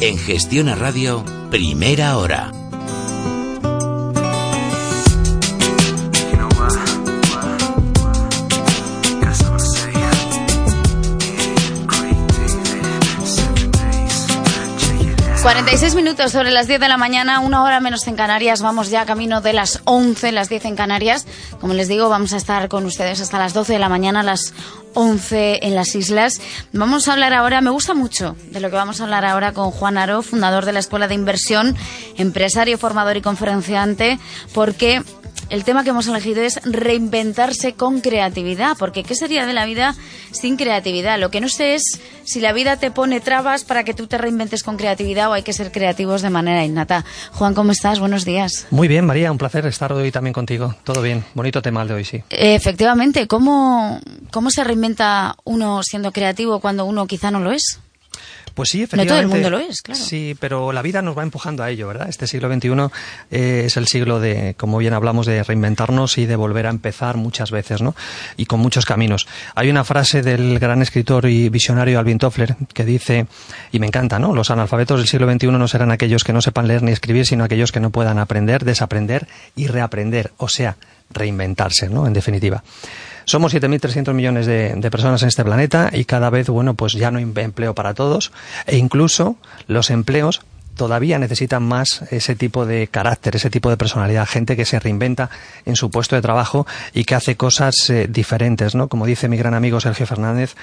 [0.00, 1.22] En Gestiona Radio,
[1.54, 2.63] primera hora.
[15.44, 18.62] 46 minutos sobre las 10 de la mañana, una hora menos en Canarias.
[18.62, 21.26] Vamos ya camino de las 11, las 10 en Canarias.
[21.60, 24.54] Como les digo, vamos a estar con ustedes hasta las 12 de la mañana, las
[24.94, 26.40] 11 en las islas.
[26.72, 29.70] Vamos a hablar ahora, me gusta mucho de lo que vamos a hablar ahora con
[29.70, 31.76] Juan Aro, fundador de la Escuela de Inversión,
[32.16, 34.18] empresario, formador y conferenciante,
[34.54, 35.02] porque
[35.50, 39.94] el tema que hemos elegido es reinventarse con creatividad, porque ¿qué sería de la vida
[40.30, 41.18] sin creatividad?
[41.18, 44.18] Lo que no sé es si la vida te pone trabas para que tú te
[44.18, 47.04] reinventes con creatividad o hay que ser creativos de manera innata.
[47.32, 48.00] Juan, ¿cómo estás?
[48.00, 48.66] Buenos días.
[48.70, 50.74] Muy bien, María, un placer estar hoy también contigo.
[50.84, 52.22] Todo bien, bonito tema el de hoy, sí.
[52.30, 57.80] Efectivamente, ¿cómo, ¿cómo se reinventa uno siendo creativo cuando uno quizá no lo es?
[58.54, 59.12] Pues sí, No efectivamente.
[59.12, 60.00] todo el mundo lo es, claro.
[60.00, 62.08] Sí, pero la vida nos va empujando a ello, ¿verdad?
[62.08, 62.68] Este siglo XXI
[63.30, 67.16] eh, es el siglo de, como bien hablamos, de reinventarnos y de volver a empezar
[67.16, 67.94] muchas veces, ¿no?
[68.36, 69.26] Y con muchos caminos.
[69.54, 73.26] Hay una frase del gran escritor y visionario Alvin Toffler que dice,
[73.72, 74.34] y me encanta, ¿no?
[74.34, 77.44] Los analfabetos del siglo XXI no serán aquellos que no sepan leer ni escribir, sino
[77.44, 79.26] aquellos que no puedan aprender, desaprender
[79.56, 80.76] y reaprender, o sea,
[81.10, 82.06] reinventarse, ¿no?
[82.06, 82.62] En definitiva.
[83.24, 87.10] Somos 7.300 millones de, de, personas en este planeta y cada vez, bueno, pues ya
[87.10, 88.32] no hay empleo para todos.
[88.66, 90.42] E incluso los empleos
[90.76, 95.30] todavía necesitan más ese tipo de carácter, ese tipo de personalidad, gente que se reinventa
[95.64, 98.88] en su puesto de trabajo y que hace cosas eh, diferentes, ¿no?
[98.88, 100.54] Como dice mi gran amigo Sergio Fernández,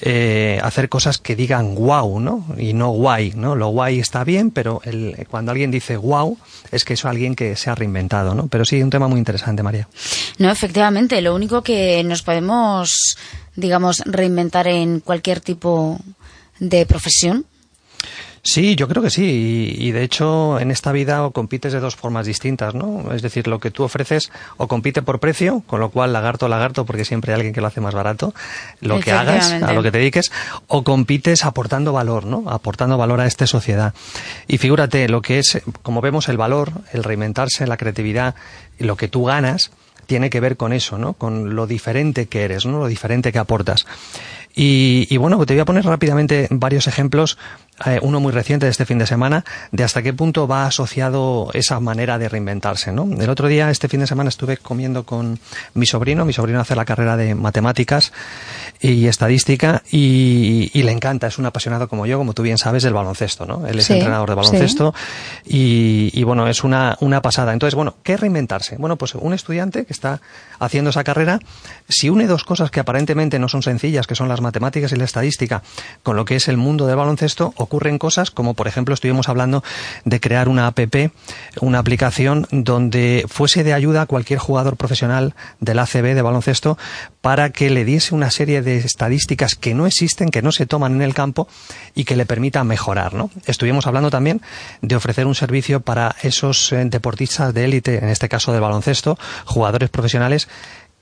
[0.00, 2.46] eh, hacer cosas que digan wow, ¿no?
[2.56, 3.54] Y no guay, ¿no?
[3.54, 6.38] Lo guay está bien, pero el, cuando alguien dice wow,
[6.72, 8.48] es que es alguien que se ha reinventado, ¿no?
[8.48, 9.88] Pero sí, un tema muy interesante, María.
[10.38, 13.16] No, efectivamente, lo único que nos podemos,
[13.56, 15.98] digamos, reinventar en cualquier tipo
[16.58, 17.44] de profesión,
[18.42, 19.76] Sí, yo creo que sí.
[19.78, 23.12] Y, y, de hecho, en esta vida compites de dos formas distintas, ¿no?
[23.12, 26.86] Es decir, lo que tú ofreces o compite por precio, con lo cual lagarto, lagarto,
[26.86, 28.32] porque siempre hay alguien que lo hace más barato,
[28.80, 30.32] lo que hagas, a lo que te dediques,
[30.68, 32.48] o compites aportando valor, ¿no?
[32.48, 33.94] Aportando valor a esta sociedad.
[34.48, 38.34] Y figúrate, lo que es, como vemos, el valor, el reinventarse, la creatividad,
[38.78, 39.70] lo que tú ganas,
[40.06, 41.12] tiene que ver con eso, ¿no?
[41.12, 42.80] Con lo diferente que eres, ¿no?
[42.80, 43.86] Lo diferente que aportas.
[44.54, 47.38] Y, y, bueno, te voy a poner rápidamente varios ejemplos,
[47.86, 51.50] eh, uno muy reciente de este fin de semana, de hasta qué punto va asociado
[51.54, 52.92] esa manera de reinventarse.
[52.92, 53.08] ¿no?
[53.20, 55.38] El otro día, este fin de semana, estuve comiendo con
[55.74, 56.24] mi sobrino.
[56.24, 58.12] Mi sobrino hace la carrera de matemáticas
[58.80, 62.82] y estadística y, y le encanta, es un apasionado como yo, como tú bien sabes,
[62.82, 63.46] del baloncesto.
[63.46, 63.66] ¿no?
[63.66, 64.94] Él es Sí, entrenador de baloncesto
[65.46, 67.52] y, y, bueno, es una, una pasada.
[67.52, 68.76] Entonces, bueno, ¿qué reinventarse?
[68.76, 70.20] Bueno, pues un estudiante que está
[70.58, 71.40] haciendo esa carrera,
[71.88, 75.04] si une dos cosas que aparentemente no son sencillas, que son las matemáticas y la
[75.04, 75.62] estadística,
[76.02, 79.62] con lo que es el mundo del baloncesto, ocurren cosas como, por ejemplo, estuvimos hablando
[80.04, 80.80] de crear una app,
[81.60, 86.76] una aplicación donde fuese de ayuda a cualquier jugador profesional del ACB de baloncesto
[87.20, 90.96] para que le diese una serie de estadísticas que no existen, que no se toman
[90.96, 91.46] en el campo
[91.94, 93.30] y que le permita mejorar, ¿no?
[93.46, 94.42] Estuvimos hablando también
[94.82, 99.16] de ofrecer un servicio para esos eh, deportistas de élite, en este caso de baloncesto,
[99.44, 100.48] jugadores profesionales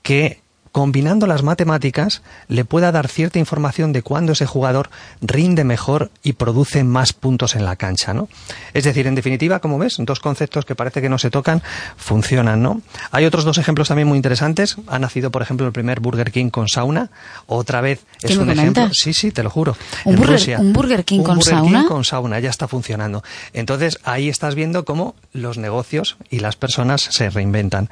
[0.03, 0.41] que
[0.71, 4.89] combinando las matemáticas le pueda dar cierta información de cuándo ese jugador
[5.21, 8.27] rinde mejor y produce más puntos en la cancha, ¿no?
[8.73, 11.61] Es decir, en definitiva, como ves, dos conceptos que parece que no se tocan
[11.97, 12.81] funcionan, ¿no?
[13.11, 14.77] Hay otros dos ejemplos también muy interesantes.
[14.87, 17.09] Ha nacido, por ejemplo, el primer Burger King con sauna.
[17.47, 18.89] Otra vez es ¿Qué me un ejemplo.
[18.93, 19.75] Sí, sí, te lo juro.
[20.05, 21.79] ¿Un En burger- Rusia, un Burger King un con Burger sauna?
[21.81, 23.23] King con sauna ya está funcionando.
[23.53, 27.89] Entonces ahí estás viendo cómo los negocios y las personas se reinventan.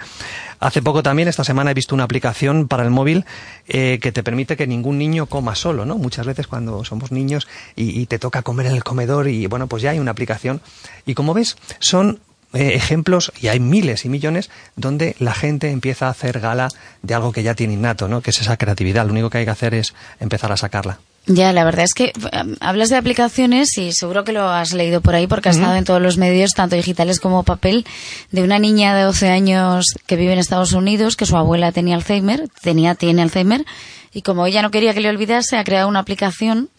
[0.59, 3.25] Hace poco también, esta semana, he visto una aplicación para el móvil
[3.67, 5.97] eh, que te permite que ningún niño coma solo, ¿no?
[5.97, 9.83] Muchas veces cuando somos niños y, te toca comer en el comedor y bueno, pues
[9.83, 10.61] ya hay una aplicación.
[11.05, 12.19] Y como ves, son
[12.53, 16.69] eh, ejemplos, y hay miles y millones, donde la gente empieza a hacer gala
[17.01, 18.21] de algo que ya tiene innato, ¿no?
[18.21, 19.05] Que es esa creatividad.
[19.05, 20.99] Lo único que hay que hacer es empezar a sacarla.
[21.27, 25.01] Ya, la verdad es que eh, hablas de aplicaciones y seguro que lo has leído
[25.01, 27.85] por ahí porque ha estado en todos los medios, tanto digitales como papel,
[28.31, 31.95] de una niña de 12 años que vive en Estados Unidos, que su abuela tenía
[31.95, 33.65] Alzheimer, tenía, tiene Alzheimer,
[34.13, 36.69] y como ella no quería que le olvidase, ha creado una aplicación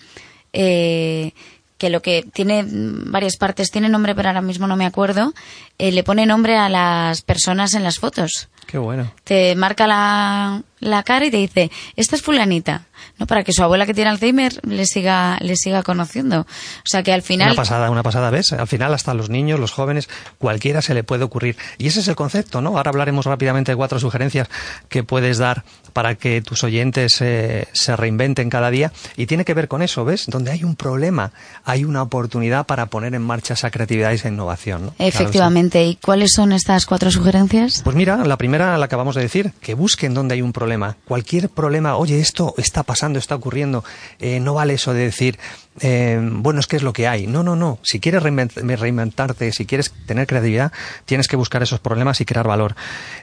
[0.54, 1.32] eh,
[1.76, 5.34] que lo que tiene mm, varias partes, tiene nombre, pero ahora mismo no me acuerdo,
[5.76, 8.48] eh, le pone nombre a las personas en las fotos.
[8.66, 9.12] Qué bueno.
[9.24, 12.86] Te marca la, la cara y te dice, esta es fulanita,
[13.18, 13.26] ¿no?
[13.26, 16.40] Para que su abuela que tiene Alzheimer le siga, le siga conociendo.
[16.40, 16.46] O
[16.86, 17.48] sea que al final...
[17.48, 18.52] Una pasada, una pasada, ¿ves?
[18.52, 20.08] Al final hasta los niños, los jóvenes,
[20.38, 21.56] cualquiera se le puede ocurrir.
[21.78, 22.76] Y ese es el concepto, ¿no?
[22.76, 24.48] Ahora hablaremos rápidamente de cuatro sugerencias
[24.88, 28.92] que puedes dar para que tus oyentes eh, se reinventen cada día.
[29.16, 30.26] Y tiene que ver con eso, ¿ves?
[30.26, 31.32] Donde hay un problema,
[31.64, 34.90] hay una oportunidad para poner en marcha esa creatividad y esa innovación, ¿no?
[34.92, 35.84] Claro, Efectivamente.
[35.84, 37.82] ¿Y cuáles son estas cuatro sugerencias?
[37.82, 40.67] pues mira, la primera la acabamos de decir, que busquen donde hay un problema.
[41.06, 43.84] Cualquier problema, oye, esto está pasando, está ocurriendo,
[44.18, 45.38] eh, no vale eso de decir,
[45.80, 47.26] eh, bueno, es que es lo que hay.
[47.26, 47.78] No, no, no.
[47.82, 50.72] Si quieres reinvent- reinventarte, si quieres tener creatividad,
[51.04, 52.74] tienes que buscar esos problemas y crear valor.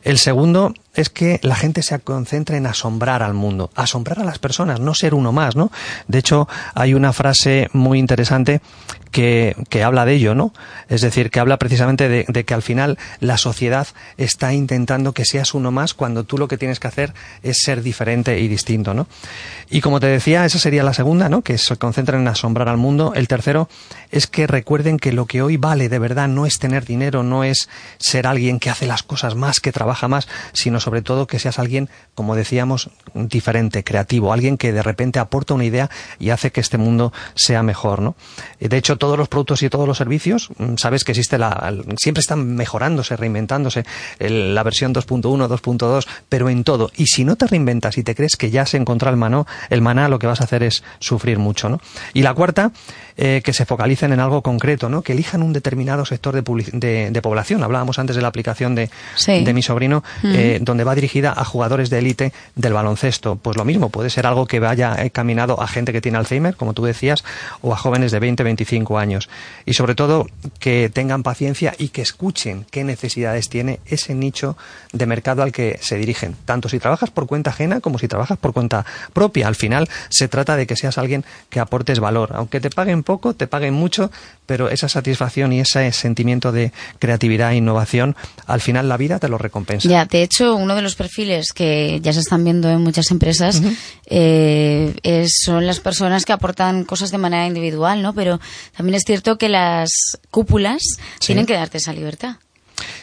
[0.03, 4.39] El segundo es que la gente se concentre en asombrar al mundo, asombrar a las
[4.39, 5.71] personas, no ser uno más, ¿no?
[6.07, 8.61] De hecho, hay una frase muy interesante
[9.11, 10.53] que, que habla de ello, ¿no?
[10.89, 13.87] Es decir, que habla precisamente de, de que al final la sociedad
[14.17, 17.81] está intentando que seas uno más cuando tú lo que tienes que hacer es ser
[17.81, 19.07] diferente y distinto, ¿no?
[19.69, 21.41] Y como te decía, esa sería la segunda, ¿no?
[21.41, 23.13] Que se concentren en asombrar al mundo.
[23.15, 23.67] El tercero
[24.11, 27.43] es que recuerden que lo que hoy vale de verdad no es tener dinero, no
[27.43, 31.39] es ser alguien que hace las cosas más, que trabaja más, sino sobre todo que
[31.39, 35.89] seas alguien, como decíamos, diferente, creativo, alguien que de repente aporta una idea
[36.19, 38.15] y hace que este mundo sea mejor, ¿no?
[38.59, 42.21] De hecho, todos los productos y todos los servicios, mm, sabes que existe la, siempre
[42.21, 43.85] están mejorándose, reinventándose,
[44.19, 46.91] la versión 2.1, 2.2, pero en todo.
[46.95, 49.81] Y si no te reinventas y te crees que ya se encontró el maná, el
[49.81, 51.79] maná, lo que vas a hacer es sufrir mucho, ¿no?
[52.13, 52.71] Y la cuarta,
[53.17, 55.01] eh, que se focalicen en algo concreto, ¿no?
[55.01, 57.63] Que elijan un determinado sector de, public- de, de población.
[57.63, 59.43] Hablábamos antes de la aplicación de, Sí.
[59.45, 63.35] de mi sobrino, eh, donde va dirigida a jugadores de élite del baloncesto.
[63.37, 66.73] Pues lo mismo, puede ser algo que vaya encaminado a gente que tiene Alzheimer, como
[66.73, 67.23] tú decías,
[67.61, 69.29] o a jóvenes de 20, 25 años.
[69.65, 70.25] Y sobre todo,
[70.59, 74.57] que tengan paciencia y que escuchen qué necesidades tiene ese nicho
[74.93, 76.35] de mercado al que se dirigen.
[76.45, 79.47] Tanto si trabajas por cuenta ajena como si trabajas por cuenta propia.
[79.47, 82.14] Al final, se trata de que seas alguien que aportes valor.
[82.33, 84.11] Aunque te paguen poco, te paguen mucho,
[84.45, 88.15] pero esa satisfacción y ese sentimiento de creatividad e innovación,
[88.47, 89.87] al final la vida te lo recompensa.
[89.89, 93.61] Ya, de hecho, uno de los perfiles que ya se están viendo en muchas empresas
[94.07, 98.13] eh, es- son las personas que aportan cosas de manera individual, ¿no?
[98.13, 98.39] Pero
[98.75, 99.89] también es cierto que las
[100.31, 100.81] cúpulas
[101.19, 101.27] Sí.
[101.27, 102.35] tienen que darte esa libertad.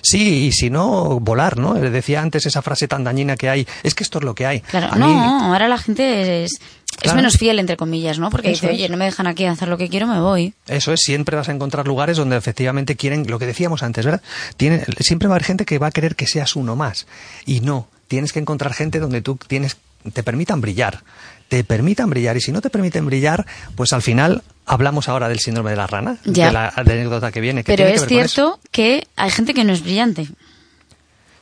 [0.02, 1.74] Sí, y si no, volar, ¿no?
[1.74, 4.46] Le decía antes esa frase tan dañina que hay, es que esto es lo que
[4.46, 4.60] hay.
[4.60, 6.60] Claro, mí- no, ahora la gente es,
[7.02, 8.28] es menos fiel, entre comillas, ¿no?
[8.28, 10.54] Porque Eso dice, oye, no me dejan aquí hacer lo que quiero, me voy.
[10.66, 14.22] Eso es, siempre vas a encontrar lugares donde efectivamente quieren, lo que decíamos antes, ¿verdad?
[14.56, 17.06] Tiene, siempre va a haber gente que va a querer que seas uno más.
[17.46, 19.76] Y no, tienes que encontrar gente donde tú tienes,
[20.12, 21.04] te permitan brillar,
[21.52, 22.34] te permitan brillar.
[22.38, 23.44] Y si no te permiten brillar,
[23.76, 26.46] pues al final hablamos ahora del síndrome de la rana, Ya.
[26.46, 27.62] de la anécdota que viene.
[27.62, 30.28] Que Pero tiene que es ver cierto que hay gente que no es brillante.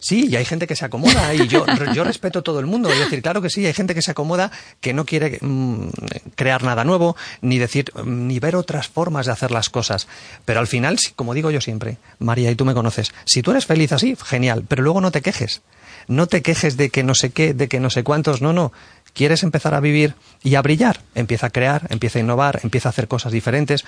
[0.01, 2.91] Sí, y hay gente que se acomoda y yo, yo respeto todo el mundo.
[2.91, 4.51] Es decir, claro que sí, hay gente que se acomoda,
[4.81, 5.87] que no quiere mm,
[6.35, 10.09] crear nada nuevo, ni decir, mm, ni ver otras formas de hacer las cosas.
[10.45, 13.65] Pero al final, como digo yo siempre, María, y tú me conoces, si tú eres
[13.65, 15.63] feliz así, genial, pero luego no te quejes.
[16.09, 18.73] No te quejes de que no sé qué, de que no sé cuántos, no, no.
[19.15, 21.01] ¿Quieres empezar a vivir y a brillar?
[21.15, 23.85] Empieza a crear, empieza a innovar, empieza a hacer cosas diferentes.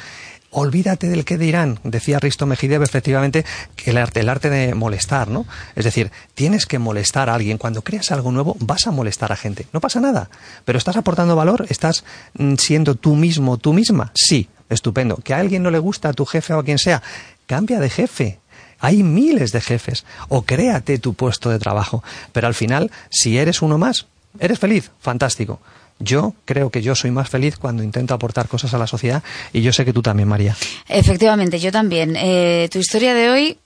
[0.50, 1.78] Olvídate del que dirán.
[1.82, 3.44] Decía Risto Mejidev, efectivamente,
[3.76, 5.46] que el arte, el arte de molestar, ¿no?
[5.76, 7.56] Es decir, tienes que molestar a alguien.
[7.56, 9.66] Cuando creas algo nuevo, vas a molestar a gente.
[9.72, 10.28] No pasa nada.
[10.64, 12.04] Pero estás aportando valor, estás
[12.34, 14.12] mm, siendo tú mismo, tú misma.
[14.14, 15.16] Sí, estupendo.
[15.16, 17.02] Que a alguien no le gusta, a tu jefe o a quien sea,
[17.46, 18.38] cambia de jefe.
[18.78, 20.04] Hay miles de jefes.
[20.28, 22.02] O créate tu puesto de trabajo.
[22.32, 24.06] Pero al final, si eres uno más,
[24.38, 25.60] eres feliz, fantástico.
[25.98, 29.22] Yo creo que yo soy más feliz cuando intento aportar cosas a la sociedad
[29.52, 30.56] y yo sé que tú también, María.
[30.88, 32.16] Efectivamente, yo también.
[32.16, 33.58] Eh, tu historia de hoy,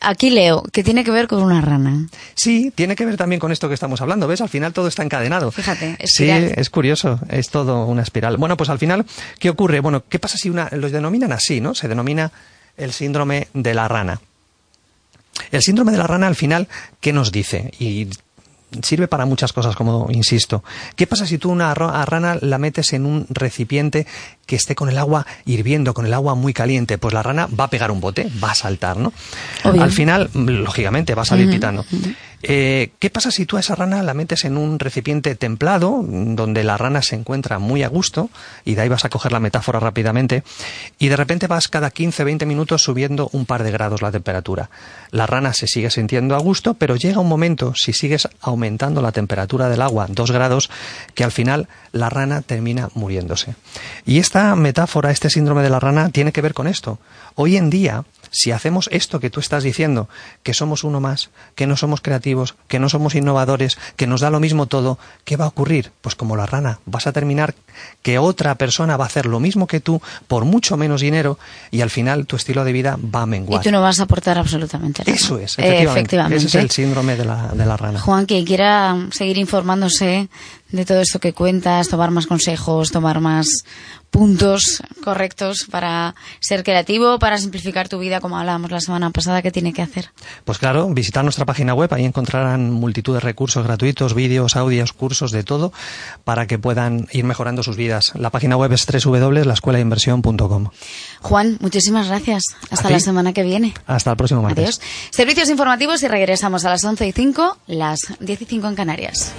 [0.00, 2.08] aquí leo, que tiene que ver con una rana.
[2.34, 4.40] Sí, tiene que ver también con esto que estamos hablando, ¿ves?
[4.40, 5.52] Al final todo está encadenado.
[5.52, 6.52] Fíjate, Sí, espiral.
[6.56, 8.38] es curioso, es todo una espiral.
[8.38, 9.06] Bueno, pues al final,
[9.38, 9.78] ¿qué ocurre?
[9.78, 11.76] Bueno, ¿qué pasa si una, los denominan así, ¿no?
[11.76, 12.32] Se denomina
[12.76, 14.20] el síndrome de la rana.
[15.52, 16.66] El síndrome de la rana al final,
[17.00, 17.72] ¿qué nos dice?
[17.78, 18.08] Y
[18.82, 20.64] sirve para muchas cosas, como insisto.
[20.96, 24.06] ¿Qué pasa si tú una rana la metes en un recipiente
[24.46, 26.98] que esté con el agua hirviendo, con el agua muy caliente?
[26.98, 29.12] Pues la rana va a pegar un bote, va a saltar, ¿no?
[29.64, 29.82] Obvio.
[29.82, 31.84] Al final, lógicamente, va a salir pitando.
[32.46, 36.62] Eh, ¿Qué pasa si tú a esa rana la metes en un recipiente templado, donde
[36.64, 38.30] la rana se encuentra muy a gusto,
[38.64, 40.44] y de ahí vas a coger la metáfora rápidamente,
[40.98, 44.70] y de repente vas cada 15-20 minutos subiendo un par de grados la temperatura?
[45.10, 49.12] La rana se sigue sintiendo a gusto, pero llega un momento, si sigues aumentando la
[49.12, 50.70] temperatura del agua dos grados,
[51.14, 53.54] que al final la rana termina muriéndose.
[54.04, 56.98] Y esta metáfora, este síndrome de la rana, tiene que ver con esto.
[57.34, 58.04] Hoy en día,
[58.36, 60.08] si hacemos esto que tú estás diciendo,
[60.42, 64.28] que somos uno más, que no somos creativos, que no somos innovadores, que nos da
[64.30, 65.92] lo mismo todo, ¿qué va a ocurrir?
[66.00, 67.54] Pues como la rana, vas a terminar
[68.02, 71.38] que otra persona va a hacer lo mismo que tú por mucho menos dinero
[71.70, 73.62] y al final tu estilo de vida va a Y menguar.
[73.62, 75.14] tú no vas a aportar absolutamente nada.
[75.16, 76.00] Eso es, Eh, efectivamente.
[76.00, 76.36] efectivamente.
[76.38, 78.00] Ese es el síndrome de la, de la rana.
[78.00, 80.28] Juan, quien quiera seguir informándose
[80.72, 83.46] de todo esto que cuentas, tomar más consejos, tomar más
[84.14, 89.50] puntos correctos para ser creativo, para simplificar tu vida, como hablábamos la semana pasada, ¿qué
[89.50, 90.12] tiene que hacer?
[90.44, 95.32] Pues claro, visitar nuestra página web, ahí encontrarán multitud de recursos gratuitos, vídeos, audios, cursos,
[95.32, 95.72] de todo,
[96.22, 98.12] para que puedan ir mejorando sus vidas.
[98.14, 100.68] La página web es www.laescuelainversión.com.
[101.20, 102.44] Juan, muchísimas gracias.
[102.70, 103.74] Hasta la semana que viene.
[103.84, 104.78] Hasta el próximo martes.
[104.78, 104.80] Adiós.
[105.10, 109.32] Servicios informativos y regresamos a las 11 y 5, las 10 y 5 en Canarias.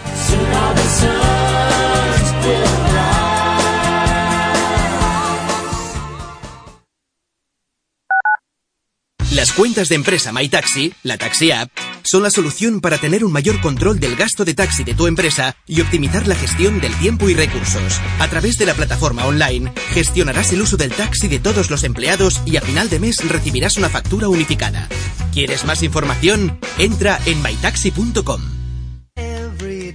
[9.36, 11.70] Las cuentas de empresa MyTaxi, la Taxi App,
[12.06, 15.58] son la solución para tener un mayor control del gasto de taxi de tu empresa
[15.68, 18.00] y optimizar la gestión del tiempo y recursos.
[18.20, 22.42] A través de la plataforma online, gestionarás el uso del taxi de todos los empleados
[22.46, 24.88] y a final de mes recibirás una factura unificada.
[25.34, 26.58] ¿Quieres más información?
[26.78, 28.64] Entra en mytaxi.com.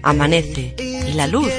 [0.02, 1.50] Amanece y la luz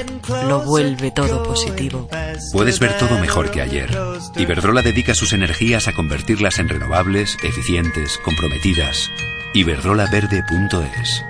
[0.48, 2.08] lo vuelve todo positivo.
[2.52, 3.90] Puedes ver todo mejor que ayer.
[4.36, 9.10] Iberdrola dedica sus energías a convertirlas en renovables, eficientes, comprometidas.
[9.54, 11.24] Iberdrolaverde.es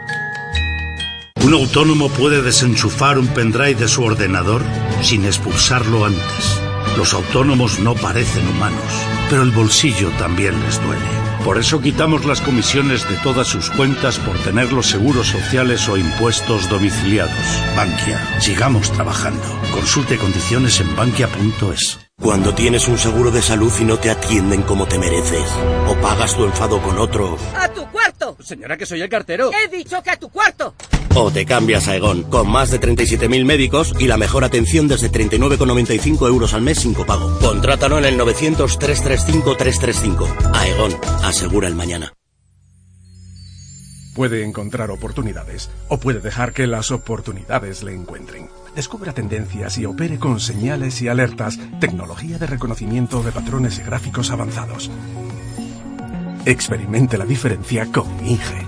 [1.44, 4.62] ¿Un autónomo puede desenchufar un pendrive de su ordenador
[5.02, 6.60] sin expulsarlo antes?
[6.96, 8.84] Los autónomos no parecen humanos,
[9.28, 11.21] pero el bolsillo también les duele.
[11.44, 15.96] Por eso quitamos las comisiones de todas sus cuentas por tener los seguros sociales o
[15.96, 17.34] impuestos domiciliados.
[17.76, 19.42] Bankia, sigamos trabajando.
[19.72, 21.98] Consulte condiciones en bankia.es.
[22.20, 25.44] Cuando tienes un seguro de salud y no te atienden como te mereces,
[25.88, 27.84] o pagas tu enfado con otro, ¡A tu
[28.22, 28.42] cuarto!
[28.42, 29.50] Señora, que soy el cartero.
[29.52, 30.74] He dicho que a tu cuarto.
[31.14, 35.10] o te cambias a Egon, con más de 37.000 médicos y la mejor atención desde
[35.10, 37.38] 39,95 euros al mes sin copago.
[37.40, 40.26] Contrátalo en el 900-335-335.
[40.54, 42.14] Aegon, asegura el mañana.
[44.14, 48.50] Puede encontrar oportunidades o puede dejar que las oportunidades le encuentren.
[48.74, 54.30] Descubra tendencias y opere con señales y alertas, tecnología de reconocimiento de patrones y gráficos
[54.30, 54.90] avanzados.
[56.44, 58.66] Experimente la diferencia con INGE.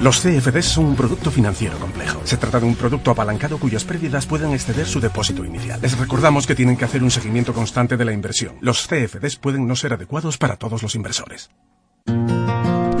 [0.00, 2.20] Los CFDs son un producto financiero complejo.
[2.24, 5.80] Se trata de un producto apalancado cuyas pérdidas pueden exceder su depósito inicial.
[5.80, 8.56] Les recordamos que tienen que hacer un seguimiento constante de la inversión.
[8.60, 11.50] Los CFDs pueden no ser adecuados para todos los inversores.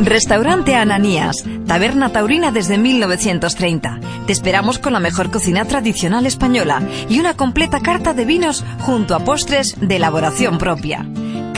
[0.00, 4.00] Restaurante Ananías, taberna taurina desde 1930.
[4.26, 9.14] Te esperamos con la mejor cocina tradicional española y una completa carta de vinos junto
[9.14, 11.04] a postres de elaboración propia.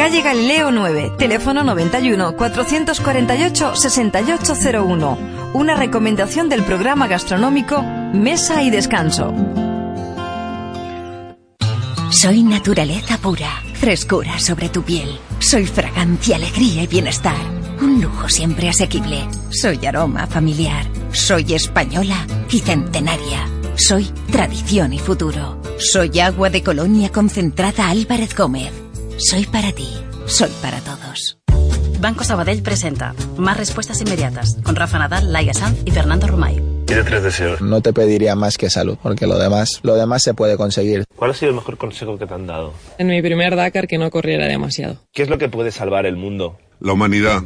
[0.00, 5.18] Calle Galileo 9, teléfono 91 448 6801.
[5.52, 7.82] Una recomendación del programa gastronómico
[8.14, 9.34] Mesa y Descanso.
[12.10, 15.18] Soy naturaleza pura, frescura sobre tu piel.
[15.38, 17.36] Soy fragancia, alegría y bienestar.
[17.82, 19.28] Un lujo siempre asequible.
[19.50, 20.86] Soy aroma familiar.
[21.12, 23.46] Soy española y centenaria.
[23.76, 25.60] Soy tradición y futuro.
[25.76, 28.89] Soy agua de colonia concentrada Álvarez Gómez.
[29.20, 29.86] Soy para ti.
[30.24, 31.38] Soy para todos.
[32.00, 36.58] Banco Sabadell presenta Más respuestas inmediatas con Rafa Nadal, Laia Sanz y Fernando Romay.
[36.86, 37.60] Tres deseos.
[37.60, 41.04] No te pediría más que salud, porque lo demás, lo demás se puede conseguir.
[41.14, 42.72] ¿Cuál ha sido el mejor consejo que te han dado?
[42.96, 44.96] En mi primer Dakar que no corriera demasiado.
[45.12, 46.58] ¿Qué es lo que puede salvar el mundo?
[46.80, 47.42] La humanidad.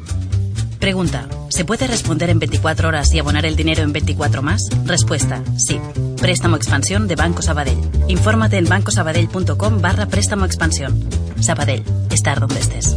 [0.85, 4.69] Pregunta, ¿se puede responder en 24 horas y abonar el dinero en 24 más?
[4.85, 5.81] Respuesta, sí.
[6.21, 7.79] Préstamo expansión de Banco Sabadell.
[8.07, 11.09] Infórmate en bancosabadell.com barra préstamo expansión.
[11.41, 12.95] Sabadell, estar donde estés.